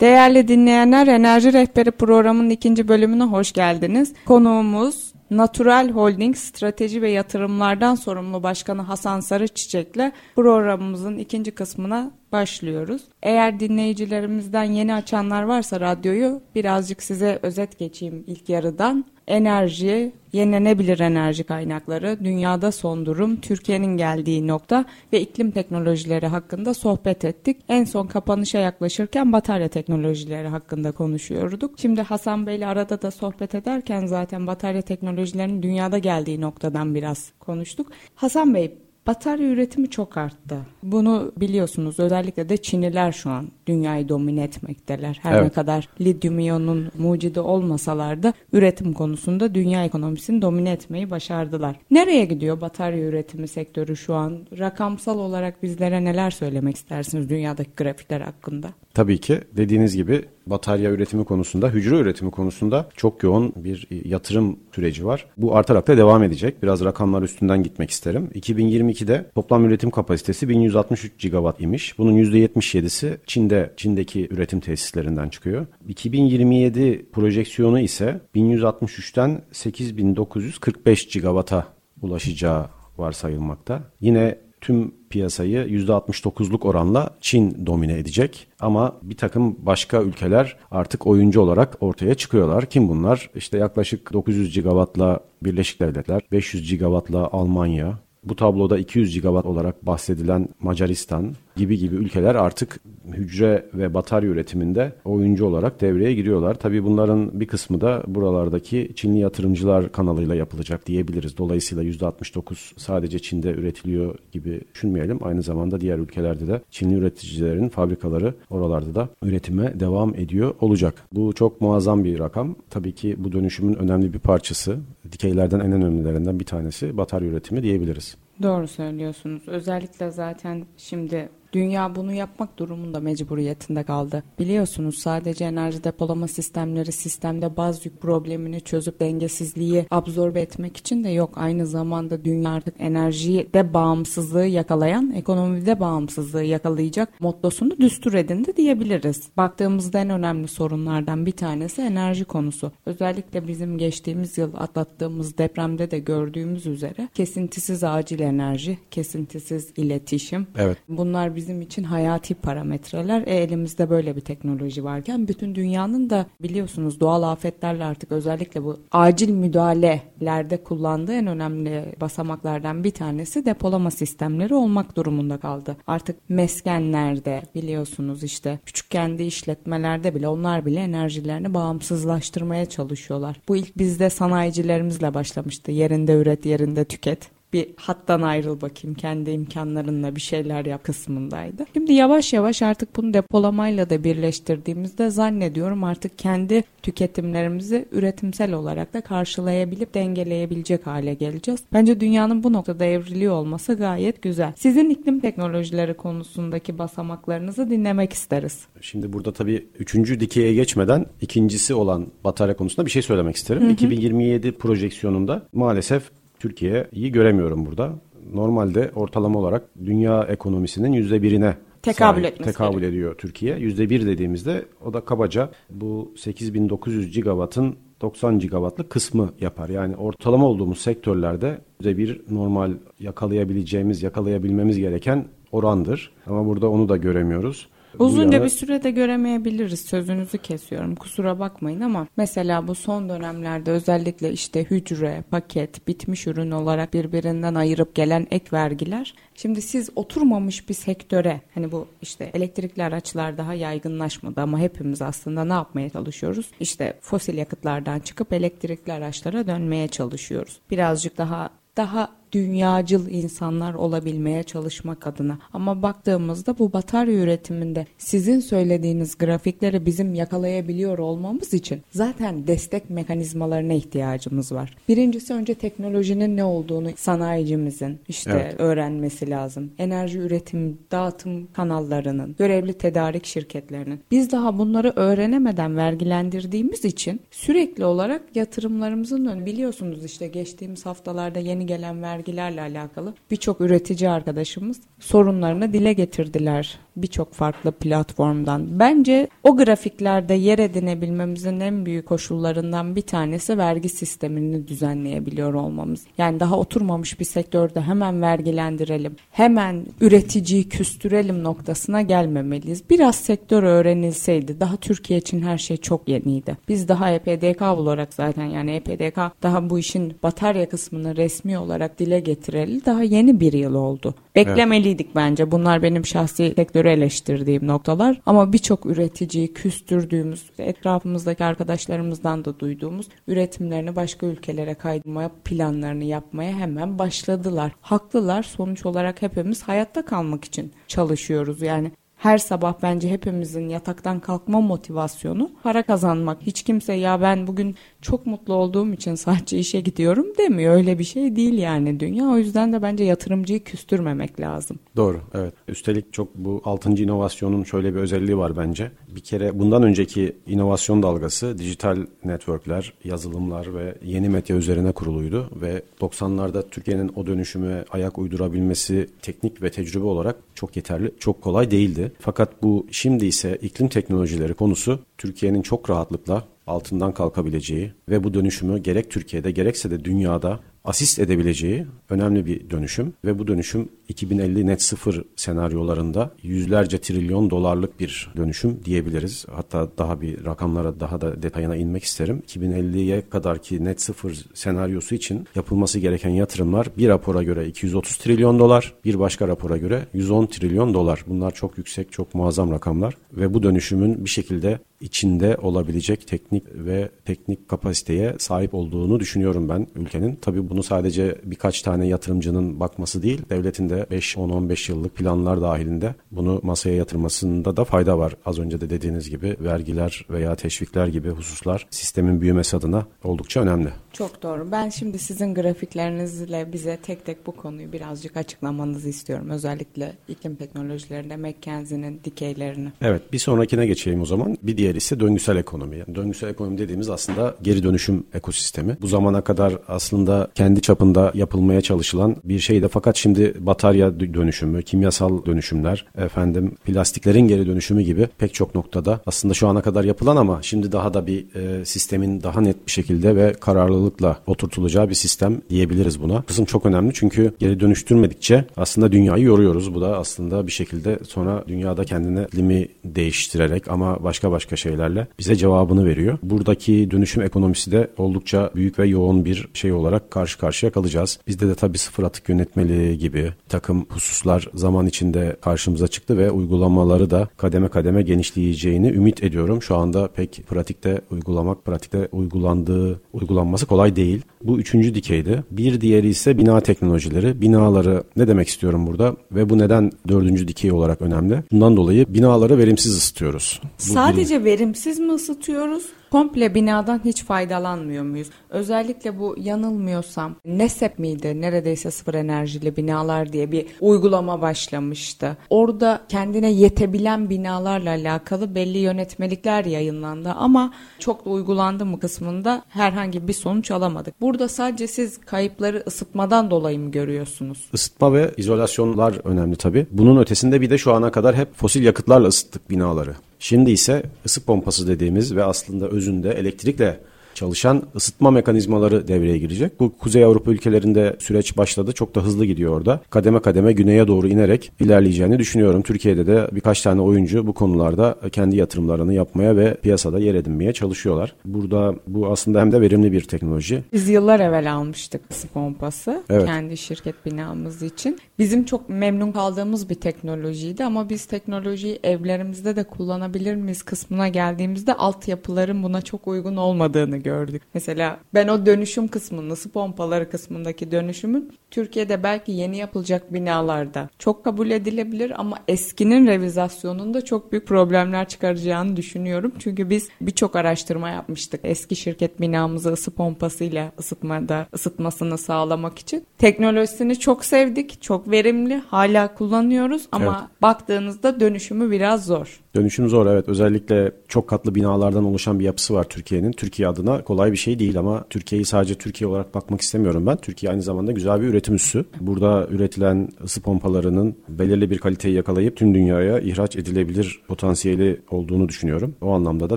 Değerli 0.00 0.48
dinleyenler 0.48 1.06
Enerji 1.06 1.52
Rehberi 1.52 1.90
programının 1.90 2.50
ikinci 2.50 2.88
bölümüne 2.88 3.24
hoş 3.24 3.52
geldiniz. 3.52 4.12
Konuğumuz 4.26 5.07
Natural 5.30 5.90
Holding 5.90 6.36
Strateji 6.36 7.02
ve 7.02 7.10
Yatırımlardan 7.10 7.94
sorumlu 7.94 8.42
başkanı 8.42 8.82
Hasan 8.82 9.20
Sarıçiçek'le 9.20 10.12
programımızın 10.36 11.16
ikinci 11.16 11.50
kısmına 11.50 12.10
başlıyoruz. 12.32 13.02
Eğer 13.22 13.60
dinleyicilerimizden 13.60 14.64
yeni 14.64 14.94
açanlar 14.94 15.42
varsa 15.42 15.80
radyoyu 15.80 16.42
birazcık 16.54 17.02
size 17.02 17.38
özet 17.42 17.78
geçeyim 17.78 18.24
ilk 18.26 18.48
yarıdan. 18.48 19.04
Enerji, 19.28 20.12
yenilenebilir 20.32 21.00
enerji 21.00 21.44
kaynakları, 21.44 22.18
dünyada 22.24 22.72
son 22.72 23.06
durum, 23.06 23.36
Türkiye'nin 23.36 23.96
geldiği 23.96 24.46
nokta 24.46 24.84
ve 25.12 25.20
iklim 25.20 25.50
teknolojileri 25.50 26.26
hakkında 26.26 26.74
sohbet 26.74 27.24
ettik. 27.24 27.56
En 27.68 27.84
son 27.84 28.06
kapanışa 28.06 28.58
yaklaşırken 28.58 29.32
batarya 29.32 29.68
teknolojileri 29.68 30.48
hakkında 30.48 30.92
konuşuyorduk. 30.92 31.78
Şimdi 31.78 32.02
Hasan 32.02 32.46
Bey'le 32.46 32.66
arada 32.66 33.02
da 33.02 33.10
sohbet 33.10 33.54
ederken 33.54 34.06
zaten 34.06 34.46
batarya 34.46 34.82
teknolojilerinin 34.82 35.62
dünyada 35.62 35.98
geldiği 35.98 36.40
noktadan 36.40 36.94
biraz 36.94 37.32
konuştuk. 37.40 37.92
Hasan 38.14 38.54
Bey 38.54 38.78
Batarya 39.08 39.48
üretimi 39.48 39.90
çok 39.90 40.16
arttı. 40.16 40.56
Bunu 40.82 41.32
biliyorsunuz 41.36 42.00
özellikle 42.00 42.48
de 42.48 42.56
Çinliler 42.56 43.12
şu 43.12 43.30
an 43.30 43.48
dünyayı 43.66 44.08
domine 44.08 44.42
etmekteler. 44.42 45.18
Her 45.22 45.32
evet. 45.32 45.42
ne 45.42 45.50
kadar 45.50 45.88
lityum 46.00 46.38
iyonun 46.38 46.90
mucidi 46.98 47.40
olmasalar 47.40 48.22
da 48.22 48.32
üretim 48.52 48.92
konusunda 48.92 49.54
dünya 49.54 49.84
ekonomisini 49.84 50.42
domine 50.42 50.70
etmeyi 50.70 51.10
başardılar. 51.10 51.76
Nereye 51.90 52.24
gidiyor 52.24 52.60
batarya 52.60 53.04
üretimi 53.04 53.48
sektörü 53.48 53.96
şu 53.96 54.14
an? 54.14 54.46
Rakamsal 54.58 55.18
olarak 55.18 55.62
bizlere 55.62 56.04
neler 56.04 56.30
söylemek 56.30 56.76
istersiniz 56.76 57.28
dünyadaki 57.28 57.70
grafikler 57.76 58.20
hakkında? 58.20 58.68
Tabii 58.98 59.18
ki 59.18 59.40
dediğiniz 59.56 59.96
gibi 59.96 60.24
batarya 60.46 60.90
üretimi 60.90 61.24
konusunda, 61.24 61.68
hücre 61.68 61.96
üretimi 61.96 62.30
konusunda 62.30 62.88
çok 62.96 63.22
yoğun 63.22 63.52
bir 63.56 63.86
yatırım 64.04 64.58
süreci 64.74 65.06
var. 65.06 65.26
Bu 65.36 65.56
artarak 65.56 65.86
da 65.86 65.96
devam 65.96 66.22
edecek. 66.22 66.62
Biraz 66.62 66.84
rakamlar 66.84 67.22
üstünden 67.22 67.62
gitmek 67.62 67.90
isterim. 67.90 68.30
2022'de 68.34 69.30
toplam 69.34 69.64
üretim 69.64 69.90
kapasitesi 69.90 70.48
1163 70.48 71.18
gigawatt 71.18 71.60
imiş. 71.60 71.98
Bunun 71.98 72.12
%77'si 72.12 73.18
Çin'de, 73.26 73.72
Çin'deki 73.76 74.28
üretim 74.30 74.60
tesislerinden 74.60 75.28
çıkıyor. 75.28 75.66
2027 75.88 77.06
projeksiyonu 77.12 77.80
ise 77.80 78.20
1163'ten 78.34 79.42
8945 79.52 81.06
gigawatt'a 81.06 81.66
ulaşacağı 82.02 82.66
varsayılmakta. 82.96 83.82
Yine 84.00 84.47
tüm 84.60 84.94
piyasayı 85.10 85.66
%69'luk 85.66 86.66
oranla 86.66 87.10
Çin 87.20 87.66
domine 87.66 87.98
edecek. 87.98 88.46
Ama 88.60 88.96
bir 89.02 89.16
takım 89.16 89.56
başka 89.58 90.02
ülkeler 90.02 90.56
artık 90.70 91.06
oyuncu 91.06 91.40
olarak 91.40 91.76
ortaya 91.80 92.14
çıkıyorlar. 92.14 92.66
Kim 92.66 92.88
bunlar? 92.88 93.30
İşte 93.34 93.58
yaklaşık 93.58 94.12
900 94.12 94.54
gigawattla 94.54 95.20
Birleşik 95.42 95.80
Devletler, 95.80 96.22
500 96.32 96.70
gigawattla 96.70 97.28
Almanya, 97.32 97.98
bu 98.24 98.36
tabloda 98.36 98.78
200 98.78 99.14
gigawatt 99.14 99.46
olarak 99.46 99.86
bahsedilen 99.86 100.48
Macaristan, 100.60 101.34
gibi 101.58 101.78
gibi 101.78 101.94
ülkeler 101.94 102.34
artık 102.34 102.80
hücre 103.12 103.66
ve 103.74 103.94
batarya 103.94 104.30
üretiminde 104.30 104.92
oyuncu 105.04 105.46
olarak 105.46 105.80
devreye 105.80 106.14
giriyorlar. 106.14 106.54
Tabii 106.54 106.84
bunların 106.84 107.40
bir 107.40 107.46
kısmı 107.46 107.80
da 107.80 108.02
buralardaki 108.06 108.92
Çinli 108.96 109.18
yatırımcılar 109.18 109.92
kanalıyla 109.92 110.34
yapılacak 110.34 110.86
diyebiliriz. 110.86 111.38
Dolayısıyla 111.38 111.84
%69 111.84 112.72
sadece 112.76 113.18
Çin'de 113.18 113.50
üretiliyor 113.50 114.14
gibi 114.32 114.60
düşünmeyelim. 114.74 115.18
Aynı 115.22 115.42
zamanda 115.42 115.80
diğer 115.80 115.98
ülkelerde 115.98 116.46
de 116.46 116.60
Çinli 116.70 116.94
üreticilerin 116.94 117.68
fabrikaları 117.68 118.34
oralarda 118.50 118.94
da 118.94 119.08
üretime 119.22 119.80
devam 119.80 120.14
ediyor 120.14 120.54
olacak. 120.60 120.94
Bu 121.12 121.32
çok 121.32 121.60
muazzam 121.60 122.04
bir 122.04 122.18
rakam. 122.18 122.56
Tabii 122.70 122.92
ki 122.92 123.16
bu 123.18 123.32
dönüşümün 123.32 123.74
önemli 123.74 124.12
bir 124.12 124.18
parçası. 124.18 124.76
Dikeylerden 125.12 125.60
en 125.60 125.72
önemlilerinden 125.72 126.40
bir 126.40 126.44
tanesi 126.44 126.96
batarya 126.96 127.28
üretimi 127.28 127.62
diyebiliriz. 127.62 128.16
Doğru 128.42 128.68
söylüyorsunuz. 128.68 129.48
Özellikle 129.48 130.10
zaten 130.10 130.66
şimdi 130.76 131.28
Dünya 131.52 131.94
bunu 131.94 132.12
yapmak 132.12 132.58
durumunda 132.58 133.00
mecburiyetinde 133.00 133.82
kaldı. 133.82 134.22
Biliyorsunuz 134.38 134.98
sadece 134.98 135.44
enerji 135.44 135.84
depolama 135.84 136.28
sistemleri 136.28 136.92
sistemde 136.92 137.56
baz 137.56 137.86
yük 137.86 138.00
problemini 138.00 138.60
çözüp 138.60 139.00
dengesizliği 139.00 139.86
absorbe 139.90 140.40
etmek 140.40 140.76
için 140.76 141.04
de 141.04 141.08
yok. 141.08 141.30
Aynı 141.36 141.66
zamanda 141.66 142.24
dünya 142.24 142.50
artık 142.50 142.74
enerjide 142.78 143.74
bağımsızlığı 143.74 144.46
yakalayan, 144.46 145.12
ekonomide 145.12 145.80
bağımsızlığı 145.80 146.42
yakalayacak 146.42 147.20
mottosunu 147.20 147.78
düstur 147.78 148.14
edindi 148.14 148.56
diyebiliriz. 148.56 149.28
Baktığımızda 149.36 149.98
en 149.98 150.10
önemli 150.10 150.48
sorunlardan 150.48 151.26
bir 151.26 151.32
tanesi 151.32 151.82
enerji 151.82 152.24
konusu. 152.24 152.72
Özellikle 152.86 153.48
bizim 153.48 153.78
geçtiğimiz 153.78 154.38
yıl 154.38 154.54
atlattığımız 154.56 155.38
depremde 155.38 155.90
de 155.90 155.98
gördüğümüz 155.98 156.66
üzere 156.66 157.08
kesintisiz 157.14 157.84
acil 157.84 158.20
enerji, 158.20 158.78
kesintisiz 158.90 159.72
iletişim. 159.76 160.46
Evet. 160.56 160.78
Bunlar 160.88 161.36
bizim 161.38 161.60
için 161.60 161.82
hayati 161.82 162.34
parametreler. 162.34 163.22
E, 163.26 163.34
elimizde 163.34 163.90
böyle 163.90 164.16
bir 164.16 164.20
teknoloji 164.20 164.84
varken 164.84 165.28
bütün 165.28 165.54
dünyanın 165.54 166.10
da 166.10 166.26
biliyorsunuz 166.42 167.00
doğal 167.00 167.22
afetlerle 167.22 167.84
artık 167.84 168.12
özellikle 168.12 168.64
bu 168.64 168.80
acil 168.92 169.30
müdahalelerde 169.30 170.62
kullandığı 170.62 171.12
en 171.12 171.26
önemli 171.26 171.94
basamaklardan 172.00 172.84
bir 172.84 172.90
tanesi 172.90 173.46
depolama 173.46 173.90
sistemleri 173.90 174.54
olmak 174.54 174.96
durumunda 174.96 175.38
kaldı. 175.38 175.76
Artık 175.86 176.16
meskenlerde 176.28 177.42
biliyorsunuz 177.54 178.22
işte 178.22 178.58
küçük 178.66 178.90
kendi 178.90 179.22
işletmelerde 179.22 180.14
bile 180.14 180.28
onlar 180.28 180.66
bile 180.66 180.80
enerjilerini 180.80 181.54
bağımsızlaştırmaya 181.54 182.66
çalışıyorlar. 182.66 183.40
Bu 183.48 183.56
ilk 183.56 183.78
bizde 183.78 184.10
sanayicilerimizle 184.10 185.14
başlamıştı. 185.14 185.70
Yerinde 185.70 186.12
üret, 186.12 186.46
yerinde 186.46 186.84
tüket 186.84 187.37
bir 187.52 187.66
hattan 187.76 188.22
ayrıl 188.22 188.60
bakayım 188.60 188.94
kendi 188.94 189.30
imkanlarınla 189.30 190.16
bir 190.16 190.20
şeyler 190.20 190.64
yap 190.64 190.84
kısmındaydı. 190.84 191.66
Şimdi 191.74 191.92
yavaş 191.92 192.32
yavaş 192.32 192.62
artık 192.62 192.96
bunu 192.96 193.14
depolamayla 193.14 193.90
da 193.90 194.04
birleştirdiğimizde 194.04 195.10
zannediyorum 195.10 195.84
artık 195.84 196.18
kendi 196.18 196.64
tüketimlerimizi 196.82 197.88
üretimsel 197.92 198.52
olarak 198.52 198.94
da 198.94 199.00
karşılayabilip 199.00 199.94
dengeleyebilecek 199.94 200.86
hale 200.86 201.14
geleceğiz. 201.14 201.60
Bence 201.72 202.00
dünyanın 202.00 202.42
bu 202.42 202.52
noktada 202.52 202.84
evriliyor 202.84 203.34
olması 203.34 203.74
gayet 203.74 204.22
güzel. 204.22 204.52
Sizin 204.56 204.90
iklim 204.90 205.20
teknolojileri 205.20 205.94
konusundaki 205.94 206.78
basamaklarınızı 206.78 207.70
dinlemek 207.70 208.12
isteriz. 208.12 208.66
Şimdi 208.80 209.12
burada 209.12 209.32
tabii 209.32 209.66
üçüncü 209.78 210.20
dikeye 210.20 210.54
geçmeden 210.54 211.06
ikincisi 211.20 211.74
olan 211.74 212.06
batarya 212.24 212.56
konusunda 212.56 212.86
bir 212.86 212.90
şey 212.90 213.02
söylemek 213.02 213.36
isterim. 213.36 213.62
Hı 213.62 213.66
hı. 213.66 213.72
2027 213.72 214.52
projeksiyonunda 214.52 215.46
maalesef 215.52 216.10
Türkiye'yi 216.40 217.12
göremiyorum 217.12 217.66
burada. 217.66 217.92
Normalde 218.34 218.90
ortalama 218.94 219.38
olarak 219.38 219.64
dünya 219.84 220.24
ekonomisinin 220.24 220.92
yüzde 220.92 221.22
birine 221.22 221.54
tekabül, 221.82 222.22
sahip, 222.22 222.44
tekabül 222.44 222.82
ediyor 222.82 223.14
Türkiye. 223.18 223.56
Yüzde 223.58 223.90
bir 223.90 224.06
dediğimizde 224.06 224.64
o 224.84 224.92
da 224.92 225.00
kabaca 225.00 225.50
bu 225.70 226.12
8900 226.16 227.14
gigawattın 227.14 227.76
90 228.00 228.38
gigawattlık 228.38 228.90
kısmı 228.90 229.32
yapar. 229.40 229.68
Yani 229.68 229.96
ortalama 229.96 230.46
olduğumuz 230.46 230.78
sektörlerde 230.78 231.58
yüzde 231.80 231.98
bir 231.98 232.20
normal 232.30 232.72
yakalayabileceğimiz, 233.00 234.02
yakalayabilmemiz 234.02 234.78
gereken 234.78 235.24
orandır. 235.52 236.12
Ama 236.26 236.46
burada 236.46 236.70
onu 236.70 236.88
da 236.88 236.96
göremiyoruz. 236.96 237.68
Uzunca 237.98 238.36
yana... 238.36 238.44
bir 238.44 238.50
sürede 238.50 238.90
göremeyebiliriz 238.90 239.80
sözünüzü 239.80 240.38
kesiyorum 240.38 240.94
kusura 240.94 241.38
bakmayın 241.38 241.80
ama 241.80 242.06
mesela 242.16 242.68
bu 242.68 242.74
son 242.74 243.08
dönemlerde 243.08 243.70
özellikle 243.70 244.32
işte 244.32 244.64
hücre, 244.64 245.24
paket, 245.30 245.88
bitmiş 245.88 246.26
ürün 246.26 246.50
olarak 246.50 246.94
birbirinden 246.94 247.54
ayırıp 247.54 247.94
gelen 247.94 248.26
ek 248.30 248.46
vergiler 248.52 249.14
Şimdi 249.34 249.62
siz 249.62 249.90
oturmamış 249.96 250.68
bir 250.68 250.74
sektöre 250.74 251.40
hani 251.54 251.72
bu 251.72 251.86
işte 252.02 252.30
elektrikli 252.34 252.82
araçlar 252.82 253.38
daha 253.38 253.54
yaygınlaşmadı 253.54 254.40
ama 254.40 254.58
hepimiz 254.58 255.02
aslında 255.02 255.44
ne 255.44 255.52
yapmaya 255.52 255.90
çalışıyoruz? 255.90 256.50
İşte 256.60 256.98
fosil 257.00 257.38
yakıtlardan 257.38 258.00
çıkıp 258.00 258.32
elektrikli 258.32 258.92
araçlara 258.92 259.46
dönmeye 259.46 259.88
çalışıyoruz. 259.88 260.60
Birazcık 260.70 261.18
daha 261.18 261.50
daha 261.76 262.17
dünyacıl 262.32 263.08
insanlar 263.10 263.74
olabilmeye 263.74 264.42
çalışmak 264.42 265.06
adına. 265.06 265.38
Ama 265.52 265.82
baktığımızda 265.82 266.58
bu 266.58 266.72
batarya 266.72 267.14
üretiminde 267.14 267.86
sizin 267.98 268.40
söylediğiniz 268.40 269.18
grafikleri 269.18 269.86
bizim 269.86 270.14
yakalayabiliyor 270.14 270.98
olmamız 270.98 271.54
için 271.54 271.82
zaten 271.90 272.46
destek 272.46 272.90
mekanizmalarına 272.90 273.72
ihtiyacımız 273.72 274.52
var. 274.52 274.76
Birincisi 274.88 275.34
önce 275.34 275.54
teknolojinin 275.54 276.36
ne 276.36 276.44
olduğunu 276.44 276.88
sanayicimizin 276.96 277.98
işte 278.08 278.30
evet. 278.30 278.60
öğrenmesi 278.60 279.30
lazım. 279.30 279.70
Enerji 279.78 280.18
üretim, 280.18 280.78
dağıtım 280.90 281.48
kanallarının, 281.52 282.36
görevli 282.38 282.72
tedarik 282.72 283.26
şirketlerinin. 283.26 284.00
Biz 284.10 284.32
daha 284.32 284.58
bunları 284.58 284.92
öğrenemeden 284.96 285.76
vergilendirdiğimiz 285.76 286.84
için 286.84 287.20
sürekli 287.30 287.84
olarak 287.84 288.22
yatırımlarımızın 288.34 289.24
önü 289.24 289.46
biliyorsunuz 289.46 290.04
işte 290.04 290.26
geçtiğimiz 290.28 290.86
haftalarda 290.86 291.38
yeni 291.38 291.66
gelen 291.66 292.02
vergi 292.02 292.17
vergilerle 292.18 292.60
alakalı 292.60 293.14
birçok 293.30 293.60
üretici 293.60 294.10
arkadaşımız 294.10 294.80
sorunlarını 295.00 295.72
dile 295.72 295.92
getirdiler 295.92 296.78
birçok 297.02 297.32
farklı 297.34 297.72
platformdan. 297.72 298.78
Bence 298.78 299.28
o 299.44 299.56
grafiklerde 299.56 300.34
yer 300.34 300.58
edinebilmemizin 300.58 301.60
en 301.60 301.86
büyük 301.86 302.06
koşullarından 302.06 302.96
bir 302.96 303.02
tanesi 303.02 303.58
vergi 303.58 303.88
sistemini 303.88 304.68
düzenleyebiliyor 304.68 305.54
olmamız. 305.54 306.06
Yani 306.18 306.40
daha 306.40 306.58
oturmamış 306.58 307.20
bir 307.20 307.24
sektörde 307.24 307.80
hemen 307.80 308.22
vergilendirelim, 308.22 309.16
hemen 309.30 309.86
üreticiyi 310.00 310.68
küstürelim 310.68 311.44
noktasına 311.44 312.02
gelmemeliyiz. 312.02 312.90
Biraz 312.90 313.14
sektör 313.16 313.62
öğrenilseydi 313.62 314.60
daha 314.60 314.76
Türkiye 314.76 315.18
için 315.18 315.40
her 315.40 315.58
şey 315.58 315.76
çok 315.76 316.08
yeniydi. 316.08 316.56
Biz 316.68 316.88
daha 316.88 317.10
EPDK 317.10 317.62
olarak 317.62 318.14
zaten 318.14 318.44
yani 318.44 318.70
EPDK 318.70 319.18
daha 319.42 319.70
bu 319.70 319.78
işin 319.78 320.14
batarya 320.22 320.68
kısmını 320.68 321.16
resmi 321.16 321.58
olarak 321.58 321.98
dile 321.98 322.07
getireli 322.16 322.86
daha 322.86 323.02
yeni 323.02 323.40
bir 323.40 323.52
yıl 323.52 323.74
oldu. 323.74 324.14
Beklemeliydik 324.34 325.06
evet. 325.06 325.16
bence. 325.16 325.50
Bunlar 325.50 325.82
benim 325.82 326.06
şahsi 326.06 326.52
sektörü 326.56 326.88
eleştirdiğim 326.88 327.66
noktalar. 327.66 328.20
Ama 328.26 328.52
birçok 328.52 328.86
üreticiyi 328.86 329.52
küstürdüğümüz, 329.52 330.50
etrafımızdaki 330.58 331.44
arkadaşlarımızdan 331.44 332.44
da 332.44 332.58
duyduğumuz 332.58 333.08
üretimlerini 333.28 333.96
başka 333.96 334.26
ülkelere 334.26 334.74
kaydırmaya 334.74 335.30
planlarını 335.44 336.04
yapmaya 336.04 336.52
hemen 336.52 336.98
başladılar. 336.98 337.72
Haklılar. 337.80 338.42
Sonuç 338.42 338.86
olarak 338.86 339.22
hepimiz 339.22 339.62
hayatta 339.62 340.04
kalmak 340.04 340.44
için 340.44 340.72
çalışıyoruz. 340.88 341.62
Yani 341.62 341.92
her 342.18 342.38
sabah 342.38 342.74
bence 342.82 343.10
hepimizin 343.10 343.68
yataktan 343.68 344.20
kalkma 344.20 344.60
motivasyonu 344.60 345.50
para 345.62 345.82
kazanmak. 345.82 346.42
Hiç 346.42 346.62
kimse 346.62 346.92
ya 346.92 347.20
ben 347.20 347.46
bugün 347.46 347.76
çok 348.02 348.26
mutlu 348.26 348.54
olduğum 348.54 348.92
için 348.92 349.14
sadece 349.14 349.58
işe 349.58 349.80
gidiyorum 349.80 350.26
demiyor. 350.38 350.74
Öyle 350.74 350.98
bir 350.98 351.04
şey 351.04 351.36
değil 351.36 351.58
yani 351.58 352.00
dünya. 352.00 352.28
O 352.28 352.38
yüzden 352.38 352.72
de 352.72 352.82
bence 352.82 353.04
yatırımcıyı 353.04 353.64
küstürmemek 353.64 354.40
lazım. 354.40 354.78
Doğru 354.96 355.20
evet. 355.34 355.54
Üstelik 355.68 356.12
çok 356.12 356.34
bu 356.34 356.62
6. 356.64 356.90
inovasyonun 356.90 357.64
şöyle 357.64 357.94
bir 357.94 358.00
özelliği 358.00 358.38
var 358.38 358.56
bence. 358.56 358.90
Bir 359.08 359.20
kere 359.20 359.58
bundan 359.58 359.82
önceki 359.82 360.36
inovasyon 360.46 361.02
dalgası 361.02 361.58
dijital 361.58 362.06
networkler, 362.24 362.92
yazılımlar 363.04 363.74
ve 363.74 363.94
yeni 364.04 364.28
medya 364.28 364.56
üzerine 364.56 364.92
kuruluydu 364.92 365.50
ve 365.60 365.82
90'larda 366.00 366.70
Türkiye'nin 366.70 367.12
o 367.16 367.26
dönüşüme 367.26 367.84
ayak 367.90 368.18
uydurabilmesi 368.18 369.08
teknik 369.22 369.62
ve 369.62 369.70
tecrübe 369.70 370.04
olarak 370.04 370.36
çok 370.54 370.76
yeterli, 370.76 371.10
çok 371.18 371.42
kolay 371.42 371.70
değildi. 371.70 372.07
Fakat 372.20 372.62
bu 372.62 372.86
şimdi 372.90 373.26
ise 373.26 373.58
iklim 373.62 373.88
teknolojileri 373.88 374.54
konusu 374.54 375.00
Türkiye'nin 375.18 375.62
çok 375.62 375.90
rahatlıkla 375.90 376.44
altından 376.66 377.14
kalkabileceği 377.14 377.92
ve 378.08 378.24
bu 378.24 378.34
dönüşümü 378.34 378.78
gerek 378.78 379.10
Türkiye'de 379.10 379.50
gerekse 379.50 379.90
de 379.90 380.04
dünyada 380.04 380.60
asist 380.88 381.18
edebileceği 381.18 381.86
önemli 382.10 382.46
bir 382.46 382.70
dönüşüm 382.70 383.12
ve 383.24 383.38
bu 383.38 383.46
dönüşüm 383.46 383.88
2050 384.08 384.66
net 384.66 384.82
sıfır 384.82 385.24
senaryolarında 385.36 386.30
yüzlerce 386.42 386.98
trilyon 387.00 387.50
dolarlık 387.50 388.00
bir 388.00 388.32
dönüşüm 388.36 388.84
diyebiliriz. 388.84 389.46
Hatta 389.52 389.88
daha 389.98 390.20
bir 390.20 390.44
rakamlara 390.44 391.00
daha 391.00 391.20
da 391.20 391.42
detayına 391.42 391.76
inmek 391.76 392.04
isterim. 392.04 392.42
2050'ye 392.46 393.28
kadar 393.30 393.62
ki 393.62 393.84
net 393.84 394.00
sıfır 394.00 394.44
senaryosu 394.54 395.14
için 395.14 395.46
yapılması 395.54 395.98
gereken 395.98 396.30
yatırımlar 396.30 396.86
bir 396.98 397.08
rapora 397.08 397.42
göre 397.42 397.66
230 397.66 398.16
trilyon 398.16 398.58
dolar, 398.58 398.94
bir 399.04 399.18
başka 399.18 399.48
rapora 399.48 399.76
göre 399.76 400.06
110 400.12 400.46
trilyon 400.46 400.94
dolar. 400.94 401.24
Bunlar 401.26 401.50
çok 401.50 401.78
yüksek, 401.78 402.12
çok 402.12 402.34
muazzam 402.34 402.70
rakamlar 402.70 403.14
ve 403.32 403.54
bu 403.54 403.62
dönüşümün 403.62 404.24
bir 404.24 404.30
şekilde 404.30 404.78
içinde 405.00 405.56
olabilecek 405.56 406.26
teknik 406.26 406.64
ve 406.74 407.08
teknik 407.24 407.68
kapasiteye 407.68 408.34
sahip 408.38 408.74
olduğunu 408.74 409.20
düşünüyorum 409.20 409.68
ben 409.68 409.86
ülkenin. 409.94 410.36
Tabii 410.36 410.70
bunu 410.70 410.82
sadece 410.82 411.36
birkaç 411.44 411.82
tane 411.82 412.06
yatırımcının 412.06 412.80
bakması 412.80 413.22
değil, 413.22 413.42
devletin 413.50 413.88
de 413.88 414.06
5-10-15 414.10 414.92
yıllık 414.92 415.16
planlar 415.16 415.60
dahilinde 415.60 416.14
bunu 416.30 416.60
masaya 416.62 416.94
yatırmasında 416.94 417.76
da 417.76 417.84
fayda 417.84 418.18
var. 418.18 418.36
Az 418.44 418.58
önce 418.58 418.80
de 418.80 418.90
dediğiniz 418.90 419.30
gibi 419.30 419.56
vergiler 419.60 420.26
veya 420.30 420.54
teşvikler 420.54 421.06
gibi 421.06 421.30
hususlar 421.30 421.86
sistemin 421.90 422.40
büyümesi 422.40 422.76
adına 422.76 423.06
oldukça 423.24 423.60
önemli. 423.60 423.88
Çok 424.12 424.42
doğru. 424.42 424.72
Ben 424.72 424.88
şimdi 424.88 425.18
sizin 425.18 425.54
grafiklerinizle 425.54 426.72
bize 426.72 426.96
tek 426.96 427.26
tek 427.26 427.46
bu 427.46 427.52
konuyu 427.52 427.92
birazcık 427.92 428.36
açıklamanızı 428.36 429.08
istiyorum. 429.08 429.50
Özellikle 429.50 430.12
iklim 430.28 430.56
teknolojilerinde 430.56 431.36
McKenzie'nin 431.36 432.20
dikeylerini. 432.24 432.92
Evet 433.02 433.32
bir 433.32 433.38
sonrakine 433.38 433.86
geçeyim 433.86 434.22
o 434.22 434.26
zaman. 434.26 434.58
Bir 434.62 434.76
diğer 434.88 434.94
ise 434.94 435.20
döngüsel 435.20 435.56
ekonomi. 435.56 435.98
Yani 435.98 436.14
döngüsel 436.14 436.48
ekonomi 436.48 436.78
dediğimiz 436.78 437.10
aslında 437.10 437.54
geri 437.62 437.82
dönüşüm 437.82 438.24
ekosistemi. 438.34 438.96
Bu 439.00 439.06
zamana 439.06 439.40
kadar 439.40 439.78
aslında 439.88 440.48
kendi 440.54 440.80
çapında 440.80 441.32
yapılmaya 441.34 441.80
çalışılan 441.80 442.36
bir 442.44 442.58
şeydi. 442.58 442.88
Fakat 442.88 443.16
şimdi 443.16 443.54
batarya 443.58 444.20
dönüşümü, 444.20 444.82
kimyasal 444.82 445.46
dönüşümler, 445.46 446.06
efendim 446.18 446.74
plastiklerin 446.84 447.48
geri 447.48 447.66
dönüşümü 447.66 448.02
gibi 448.02 448.28
pek 448.38 448.54
çok 448.54 448.74
noktada 448.74 449.20
aslında 449.26 449.54
şu 449.54 449.68
ana 449.68 449.82
kadar 449.82 450.04
yapılan 450.04 450.36
ama 450.36 450.62
şimdi 450.62 450.92
daha 450.92 451.14
da 451.14 451.26
bir 451.26 451.54
e, 451.54 451.84
sistemin 451.84 452.42
daha 452.42 452.60
net 452.60 452.86
bir 452.86 452.92
şekilde 452.92 453.36
ve 453.36 453.52
kararlılıkla 453.52 454.38
oturtulacağı 454.46 455.08
bir 455.08 455.14
sistem 455.14 455.60
diyebiliriz 455.70 456.22
buna. 456.22 456.42
Kısım 456.42 456.64
çok 456.64 456.86
önemli 456.86 457.10
çünkü 457.14 457.52
geri 457.58 457.80
dönüştürmedikçe 457.80 458.64
aslında 458.76 459.12
dünyayı 459.12 459.44
yoruyoruz. 459.44 459.94
Bu 459.94 460.00
da 460.00 460.18
aslında 460.18 460.66
bir 460.66 460.72
şekilde 460.72 461.18
sonra 461.28 461.64
dünyada 461.68 462.04
kendine 462.04 462.46
limi 462.56 462.88
değiştirerek 463.04 463.88
ama 463.88 464.24
başka 464.24 464.50
başka 464.50 464.77
şeylerle 464.78 465.26
bize 465.38 465.56
cevabını 465.56 466.04
veriyor. 466.04 466.38
Buradaki 466.42 467.10
dönüşüm 467.10 467.42
ekonomisi 467.42 467.92
de 467.92 468.10
oldukça 468.16 468.70
büyük 468.74 468.98
ve 468.98 469.06
yoğun 469.06 469.44
bir 469.44 469.68
şey 469.74 469.92
olarak 469.92 470.30
karşı 470.30 470.58
karşıya 470.58 470.92
kalacağız. 470.92 471.38
Bizde 471.46 471.68
de 471.68 471.74
tabii 471.74 471.98
sıfır 471.98 472.22
atık 472.22 472.48
yönetmeliği 472.48 473.18
gibi 473.18 473.52
takım 473.68 474.06
hususlar 474.08 474.68
zaman 474.74 475.06
içinde 475.06 475.56
karşımıza 475.60 476.08
çıktı 476.08 476.38
ve 476.38 476.50
uygulamaları 476.50 477.30
da 477.30 477.48
kademe 477.56 477.88
kademe 477.88 478.22
genişleyeceğini 478.22 479.08
ümit 479.08 479.42
ediyorum. 479.42 479.82
Şu 479.82 479.96
anda 479.96 480.28
pek 480.28 480.62
pratikte 480.68 481.20
uygulamak, 481.30 481.84
pratikte 481.84 482.28
uygulandığı, 482.32 483.20
uygulanması 483.32 483.86
kolay 483.86 484.16
değil. 484.16 484.42
Bu 484.62 484.78
üçüncü 484.78 485.14
dikeydi. 485.14 485.64
Bir 485.70 486.00
diğeri 486.00 486.28
ise 486.28 486.58
bina 486.58 486.80
teknolojileri. 486.80 487.60
Binaları 487.60 488.22
ne 488.36 488.48
demek 488.48 488.68
istiyorum 488.68 489.06
burada 489.06 489.36
ve 489.52 489.70
bu 489.70 489.78
neden 489.78 490.12
dördüncü 490.28 490.68
dikey 490.68 490.92
olarak 490.92 491.22
önemli? 491.22 491.62
Bundan 491.72 491.96
dolayı 491.96 492.26
binaları 492.28 492.78
verimsiz 492.78 493.16
ısıtıyoruz. 493.16 493.80
Bu 493.84 494.12
Sadece 494.12 494.64
verimsiz 494.68 495.18
mi 495.18 495.32
ısıtıyoruz? 495.32 496.06
Komple 496.30 496.74
binadan 496.74 497.20
hiç 497.24 497.44
faydalanmıyor 497.44 498.24
muyuz? 498.24 498.48
Özellikle 498.70 499.38
bu 499.38 499.56
yanılmıyorsam 499.58 500.54
NESEP 500.64 501.18
miydi? 501.18 501.60
Neredeyse 501.60 502.10
sıfır 502.10 502.34
enerjili 502.34 502.96
binalar 502.96 503.52
diye 503.52 503.72
bir 503.72 503.86
uygulama 504.00 504.62
başlamıştı. 504.62 505.56
Orada 505.70 506.20
kendine 506.28 506.70
yetebilen 506.72 507.50
binalarla 507.50 508.10
alakalı 508.10 508.74
belli 508.74 508.98
yönetmelikler 508.98 509.84
yayınlandı 509.84 510.50
ama 510.50 510.92
çok 511.18 511.44
da 511.44 511.50
uygulandı 511.50 512.06
mı 512.06 512.20
kısmında 512.20 512.82
herhangi 512.88 513.48
bir 513.48 513.52
sonuç 513.52 513.90
alamadık. 513.90 514.40
Burada 514.40 514.68
sadece 514.68 515.06
siz 515.06 515.40
kayıpları 515.40 516.02
ısıtmadan 516.06 516.70
dolayı 516.70 516.98
mı 516.98 517.10
görüyorsunuz? 517.10 517.88
Isıtma 517.92 518.32
ve 518.32 518.54
izolasyonlar 518.56 519.34
önemli 519.44 519.76
tabii. 519.76 520.06
Bunun 520.10 520.40
ötesinde 520.40 520.80
bir 520.80 520.90
de 520.90 520.98
şu 520.98 521.14
ana 521.14 521.30
kadar 521.30 521.56
hep 521.56 521.74
fosil 521.74 522.02
yakıtlarla 522.04 522.48
ısıttık 522.48 522.90
binaları. 522.90 523.34
Şimdi 523.60 523.90
ise 523.90 524.22
ısı 524.46 524.64
pompası 524.64 525.08
dediğimiz 525.08 525.56
ve 525.56 525.64
aslında 525.64 526.06
özünde 526.18 526.50
elektrikle 526.50 527.20
çalışan 527.54 528.02
ısıtma 528.16 528.50
mekanizmaları 528.50 529.28
devreye 529.28 529.58
girecek. 529.58 530.00
Bu 530.00 530.18
Kuzey 530.18 530.44
Avrupa 530.44 530.70
ülkelerinde 530.70 531.36
süreç 531.38 531.76
başladı. 531.76 532.12
Çok 532.12 532.34
da 532.34 532.44
hızlı 532.44 532.64
gidiyor 532.64 532.92
orada. 532.92 533.20
Kademe 533.30 533.60
kademe 533.62 533.92
güneye 533.92 534.28
doğru 534.28 534.48
inerek 534.48 534.92
ilerleyeceğini 535.00 535.58
düşünüyorum. 535.58 536.02
Türkiye'de 536.02 536.46
de 536.46 536.68
birkaç 536.72 537.02
tane 537.02 537.20
oyuncu 537.20 537.66
bu 537.66 537.72
konularda 537.72 538.36
kendi 538.52 538.76
yatırımlarını 538.76 539.34
yapmaya 539.34 539.76
ve 539.76 539.94
piyasada 539.94 540.38
yer 540.38 540.54
edinmeye 540.54 540.92
çalışıyorlar. 540.92 541.54
Burada 541.64 542.14
bu 542.26 542.46
aslında 542.46 542.80
hem 542.80 542.92
de 542.92 543.00
verimli 543.00 543.32
bir 543.32 543.40
teknoloji. 543.40 544.04
Biz 544.12 544.28
yıllar 544.28 544.60
evvel 544.60 544.92
almıştık 544.92 545.40
ısı 545.50 545.68
pompası 545.68 546.42
Evet. 546.50 546.66
kendi 546.66 546.96
şirket 546.96 547.46
binamız 547.46 548.02
için. 548.02 548.38
Bizim 548.58 548.84
çok 548.84 549.08
memnun 549.08 549.52
kaldığımız 549.52 550.10
bir 550.10 550.14
teknolojiydi 550.14 551.04
ama 551.04 551.28
biz 551.28 551.46
teknolojiyi 551.46 552.18
evlerimizde 552.22 552.96
de 552.96 553.04
kullanabilir 553.04 553.74
miyiz 553.74 554.02
kısmına 554.02 554.48
geldiğimizde 554.48 555.14
altyapıların 555.14 556.02
buna 556.02 556.22
çok 556.22 556.48
uygun 556.48 556.76
olmadığını 556.76 557.36
gördük. 557.36 557.82
Mesela 557.94 558.38
ben 558.54 558.68
o 558.68 558.86
dönüşüm 558.86 559.28
kısmının, 559.28 559.70
ısı 559.70 559.88
pompaları 559.88 560.50
kısmındaki 560.50 561.10
dönüşümün 561.10 561.72
Türkiye'de 561.90 562.42
belki 562.42 562.72
yeni 562.72 562.96
yapılacak 562.96 563.52
binalarda 563.52 564.28
çok 564.38 564.64
kabul 564.64 564.90
edilebilir 564.90 565.60
ama 565.60 565.78
eskinin 565.88 566.46
revizasyonunda 566.46 567.44
çok 567.44 567.72
büyük 567.72 567.86
problemler 567.86 568.48
çıkaracağını 568.48 569.16
düşünüyorum. 569.16 569.72
Çünkü 569.78 570.10
biz 570.10 570.28
birçok 570.40 570.76
araştırma 570.76 571.30
yapmıştık. 571.30 571.80
Eski 571.84 572.16
şirket 572.16 572.60
binamızı 572.60 573.12
ısı 573.12 573.30
pompasıyla 573.30 574.12
ısıtmada 574.18 574.86
ısıtmasını 574.94 575.58
sağlamak 575.58 576.18
için. 576.18 576.44
Teknolojisini 576.58 577.38
çok 577.38 577.64
sevdik, 577.64 578.22
çok 578.22 578.47
verimli, 578.50 579.02
hala 579.08 579.54
kullanıyoruz 579.54 580.28
ama 580.32 580.70
baktığınızda 580.82 581.60
dönüşümü 581.60 582.10
biraz 582.10 582.44
zor. 582.44 582.80
Dönüşüm 582.96 583.28
zor 583.28 583.46
evet. 583.46 583.68
Özellikle 583.68 584.32
çok 584.48 584.68
katlı 584.68 584.94
binalardan 584.94 585.44
oluşan 585.44 585.78
bir 585.78 585.84
yapısı 585.84 586.14
var 586.14 586.24
Türkiye'nin. 586.24 586.72
Türkiye 586.72 587.08
adına 587.08 587.42
kolay 587.42 587.72
bir 587.72 587.76
şey 587.76 587.98
değil 587.98 588.18
ama 588.18 588.44
Türkiye'yi 588.50 588.84
sadece 588.84 589.14
Türkiye 589.14 589.48
olarak 589.48 589.74
bakmak 589.74 590.00
istemiyorum 590.00 590.46
ben. 590.46 590.56
Türkiye 590.56 590.92
aynı 590.92 591.02
zamanda 591.02 591.32
güzel 591.32 591.60
bir 591.60 591.66
üretim 591.66 591.94
üssü. 591.94 592.24
Burada 592.40 592.86
üretilen 592.90 593.48
ısı 593.64 593.80
pompalarının 593.80 594.56
belirli 594.68 595.10
bir 595.10 595.18
kaliteyi 595.18 595.54
yakalayıp 595.54 595.96
tüm 595.96 596.14
dünyaya 596.14 596.58
ihraç 596.58 596.96
edilebilir 596.96 597.60
potansiyeli 597.68 598.40
olduğunu 598.50 598.88
düşünüyorum. 598.88 599.34
O 599.40 599.52
anlamda 599.52 599.90
da 599.90 599.96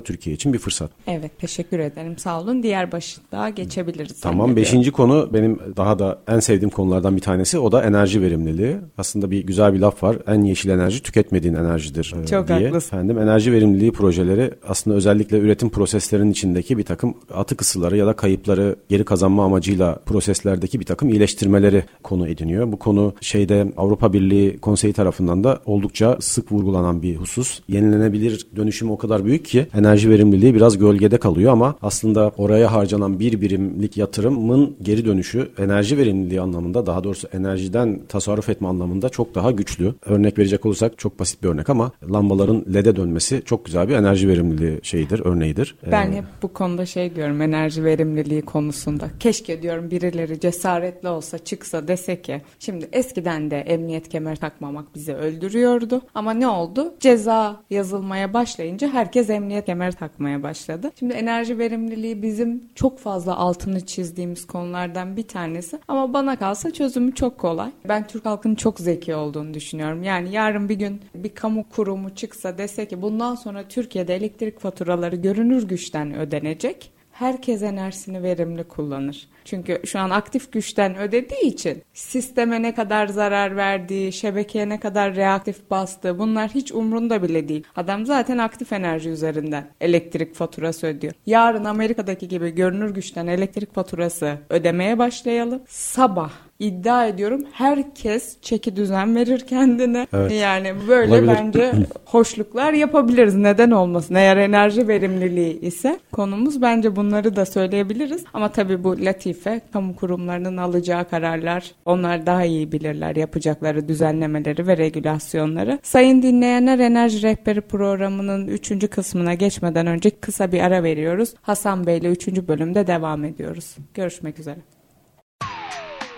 Türkiye 0.00 0.36
için 0.36 0.52
bir 0.52 0.58
fırsat. 0.58 0.90
Evet, 1.06 1.38
teşekkür 1.38 1.78
ederim. 1.78 2.18
Sağ 2.18 2.40
olun. 2.40 2.62
Diğer 2.62 2.92
başlığa 2.92 3.48
geçebiliriz. 3.48 4.20
Tamam. 4.20 4.56
Beşinci 4.56 4.90
konu 4.92 5.30
benim 5.32 5.58
daha 5.76 5.98
da 5.98 6.18
en 6.28 6.40
sevdiğim 6.40 6.70
konulardan 6.70 7.16
bir 7.16 7.22
tanesi. 7.22 7.58
O 7.58 7.72
da 7.72 7.82
enerji 7.82 8.22
verimliliği. 8.46 8.76
Aslında 8.98 9.30
bir 9.30 9.46
güzel 9.46 9.74
bir 9.74 9.78
laf 9.78 10.02
var. 10.02 10.16
En 10.26 10.42
yeşil 10.42 10.70
enerji 10.70 11.02
tüketmediğin 11.02 11.54
enerjidir 11.54 12.14
e, 12.22 12.26
Çok 12.26 12.48
diye. 12.48 12.66
haklısın. 12.66 12.96
Efendim 12.96 13.18
enerji 13.18 13.52
verimliliği 13.52 13.92
projeleri 13.92 14.50
aslında 14.68 14.96
özellikle 14.96 15.38
üretim 15.38 15.70
proseslerinin 15.70 16.30
içindeki 16.30 16.78
bir 16.78 16.82
takım 16.82 17.14
atık 17.34 17.62
ısıları 17.62 17.96
ya 17.96 18.06
da 18.06 18.12
kayıpları 18.12 18.76
geri 18.88 19.04
kazanma 19.04 19.44
amacıyla 19.44 19.98
proseslerdeki 20.06 20.80
bir 20.80 20.84
takım 20.84 21.08
iyileştirmeleri 21.08 21.84
konu 22.02 22.28
ediniyor. 22.28 22.72
Bu 22.72 22.78
konu 22.78 23.14
şeyde 23.20 23.72
Avrupa 23.76 24.12
Birliği 24.12 24.58
Konseyi 24.58 24.92
tarafından 24.92 25.44
da 25.44 25.58
oldukça 25.66 26.16
sık 26.20 26.52
vurgulanan 26.52 27.02
bir 27.02 27.16
husus. 27.16 27.60
Yenilenebilir 27.68 28.46
dönüşüm 28.56 28.90
o 28.90 28.98
kadar 28.98 29.24
büyük 29.24 29.44
ki 29.44 29.66
enerji 29.74 30.10
verimliliği 30.10 30.54
biraz 30.54 30.78
gölgede 30.78 31.18
kalıyor 31.18 31.52
ama 31.52 31.74
aslında 31.82 32.32
oraya 32.36 32.72
harcanan 32.72 33.20
bir 33.20 33.40
birimlik 33.40 33.96
yatırımın 33.96 34.76
geri 34.82 35.04
dönüşü 35.04 35.48
enerji 35.58 35.98
verimliliği 35.98 36.40
anlamında 36.40 36.86
daha 36.86 37.04
doğrusu 37.04 37.28
enerjiden 37.32 38.00
tasarruf 38.08 38.31
etme 38.48 38.68
anlamında 38.68 39.08
çok 39.08 39.34
daha 39.34 39.50
güçlü. 39.50 39.94
Örnek 40.04 40.38
verecek 40.38 40.66
olursak 40.66 40.98
çok 40.98 41.18
basit 41.18 41.42
bir 41.42 41.48
örnek 41.48 41.70
ama 41.70 41.92
lambaların 42.12 42.64
LED'e 42.74 42.96
dönmesi 42.96 43.42
çok 43.44 43.64
güzel 43.64 43.88
bir 43.88 43.94
enerji 43.94 44.28
verimliliği 44.28 44.80
şeyidir, 44.82 45.22
örneğidir. 45.24 45.76
Ben 45.90 46.12
Ee, 46.12 46.16
hep 46.16 46.24
bu 46.42 46.48
konuda 46.52 46.86
şey 46.86 47.14
diyorum 47.16 47.42
enerji 47.42 47.84
verimliliği 47.84 48.42
konusunda. 48.42 49.08
Keşke 49.20 49.62
diyorum 49.62 49.90
birileri 49.90 50.40
cesaretli 50.40 51.08
olsa 51.08 51.38
çıksa 51.38 51.88
dese 51.88 52.22
ki 52.22 52.42
şimdi 52.58 52.88
eskiden 52.92 53.50
de 53.50 53.58
emniyet 53.58 54.08
kemer 54.08 54.36
takmamak 54.36 54.94
bizi 54.94 55.14
öldürüyordu. 55.14 56.02
Ama 56.14 56.32
ne 56.32 56.48
oldu? 56.48 56.94
Ceza 57.00 57.62
yazılmaya 57.70 58.34
başlayınca 58.34 58.88
herkes 58.88 59.30
emniyet 59.30 59.66
kemer 59.66 59.92
takmaya 59.92 60.42
başladı. 60.42 60.90
Şimdi 60.98 61.12
enerji 61.12 61.58
verimliliği 61.58 62.22
bizim 62.22 62.62
çok 62.74 62.98
fazla 62.98 63.36
altını 63.36 63.86
çizdiğimiz 63.86 64.46
konulardan 64.46 65.16
bir 65.16 65.22
tanesi. 65.28 65.78
Ama 65.88 66.12
bana 66.12 66.36
kalsa 66.36 66.70
çözümü 66.70 67.14
çok 67.14 67.38
kolay. 67.38 67.70
Ben 67.88 68.06
Türk 68.06 68.21
halkının 68.24 68.54
çok 68.54 68.80
zeki 68.80 69.14
olduğunu 69.14 69.54
düşünüyorum. 69.54 70.02
Yani 70.02 70.32
yarın 70.32 70.68
bir 70.68 70.74
gün 70.74 71.00
bir 71.14 71.34
kamu 71.34 71.68
kurumu 71.68 72.14
çıksa 72.14 72.58
dese 72.58 72.88
ki 72.88 73.02
bundan 73.02 73.34
sonra 73.34 73.68
Türkiye'de 73.68 74.14
elektrik 74.16 74.60
faturaları 74.60 75.16
görünür 75.16 75.68
güçten 75.68 76.14
ödenecek. 76.14 76.92
herkes 77.12 77.62
enerjisini 77.62 78.22
verimli 78.22 78.64
kullanır. 78.64 79.28
Çünkü 79.44 79.80
şu 79.86 79.98
an 79.98 80.10
aktif 80.10 80.52
güçten 80.52 80.98
ödediği 80.98 81.40
için 81.40 81.82
sisteme 81.92 82.62
ne 82.62 82.74
kadar 82.74 83.06
zarar 83.06 83.56
verdiği, 83.56 84.12
şebekeye 84.12 84.68
ne 84.68 84.80
kadar 84.80 85.16
reaktif 85.16 85.70
bastığı 85.70 86.18
bunlar 86.18 86.50
hiç 86.50 86.72
umrunda 86.72 87.22
bile 87.22 87.48
değil. 87.48 87.64
Adam 87.76 88.06
zaten 88.06 88.38
aktif 88.38 88.72
enerji 88.72 89.10
üzerinden 89.10 89.66
elektrik 89.80 90.34
faturası 90.34 90.86
ödüyor. 90.86 91.12
Yarın 91.26 91.64
Amerika'daki 91.64 92.28
gibi 92.28 92.50
görünür 92.50 92.90
güçten 92.90 93.26
elektrik 93.26 93.74
faturası 93.74 94.38
ödemeye 94.50 94.98
başlayalım. 94.98 95.62
Sabah 95.68 96.30
iddia 96.62 97.06
ediyorum 97.06 97.44
herkes 97.52 98.36
çeki 98.42 98.76
düzen 98.76 99.16
verir 99.16 99.40
kendine. 99.40 100.06
Evet. 100.12 100.32
Yani 100.32 100.72
böyle 100.88 101.12
Olabilir. 101.12 101.34
bence 101.36 101.72
hoşluklar 102.04 102.72
yapabiliriz. 102.72 103.34
Neden 103.36 103.70
olmasın? 103.70 104.14
Eğer 104.14 104.36
enerji 104.36 104.88
verimliliği 104.88 105.60
ise 105.60 106.00
konumuz 106.12 106.62
bence 106.62 106.96
bunları 106.96 107.36
da 107.36 107.46
söyleyebiliriz. 107.46 108.24
Ama 108.34 108.52
tabii 108.52 108.84
bu 108.84 109.04
latife 109.04 109.60
kamu 109.72 109.96
kurumlarının 109.96 110.56
alacağı 110.56 111.08
kararlar 111.08 111.70
onlar 111.84 112.26
daha 112.26 112.44
iyi 112.44 112.72
bilirler 112.72 113.16
yapacakları 113.16 113.88
düzenlemeleri 113.88 114.66
ve 114.66 114.76
regülasyonları. 114.76 115.78
Sayın 115.82 116.22
dinleyenler 116.22 116.78
Enerji 116.78 117.22
Rehberi 117.22 117.60
programının 117.60 118.46
3. 118.46 118.90
kısmına 118.90 119.34
geçmeden 119.34 119.86
önce 119.86 120.10
kısa 120.10 120.52
bir 120.52 120.60
ara 120.60 120.82
veriyoruz. 120.82 121.34
Hasan 121.42 121.86
Bey 121.86 121.98
ile 121.98 122.08
3. 122.08 122.28
bölümde 122.28 122.86
devam 122.86 123.24
ediyoruz. 123.24 123.76
Görüşmek 123.94 124.38
üzere. 124.38 124.58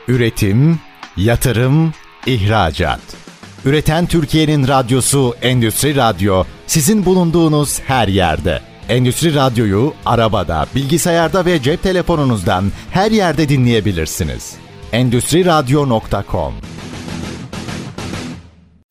Üretim, 0.08 0.78
yatırım, 1.16 1.92
ihracat. 2.26 3.00
Üreten 3.64 4.06
Türkiye'nin 4.06 4.68
radyosu 4.68 5.34
Endüstri 5.42 5.96
Radyo 5.96 6.44
sizin 6.66 7.04
bulunduğunuz 7.04 7.80
her 7.80 8.08
yerde. 8.08 8.60
Endüstri 8.88 9.34
Radyo'yu 9.34 9.94
arabada, 10.06 10.66
bilgisayarda 10.74 11.46
ve 11.46 11.62
cep 11.62 11.82
telefonunuzdan 11.82 12.64
her 12.90 13.10
yerde 13.10 13.48
dinleyebilirsiniz. 13.48 14.56
Endüstri 14.92 15.44
Radyo.com 15.44 16.54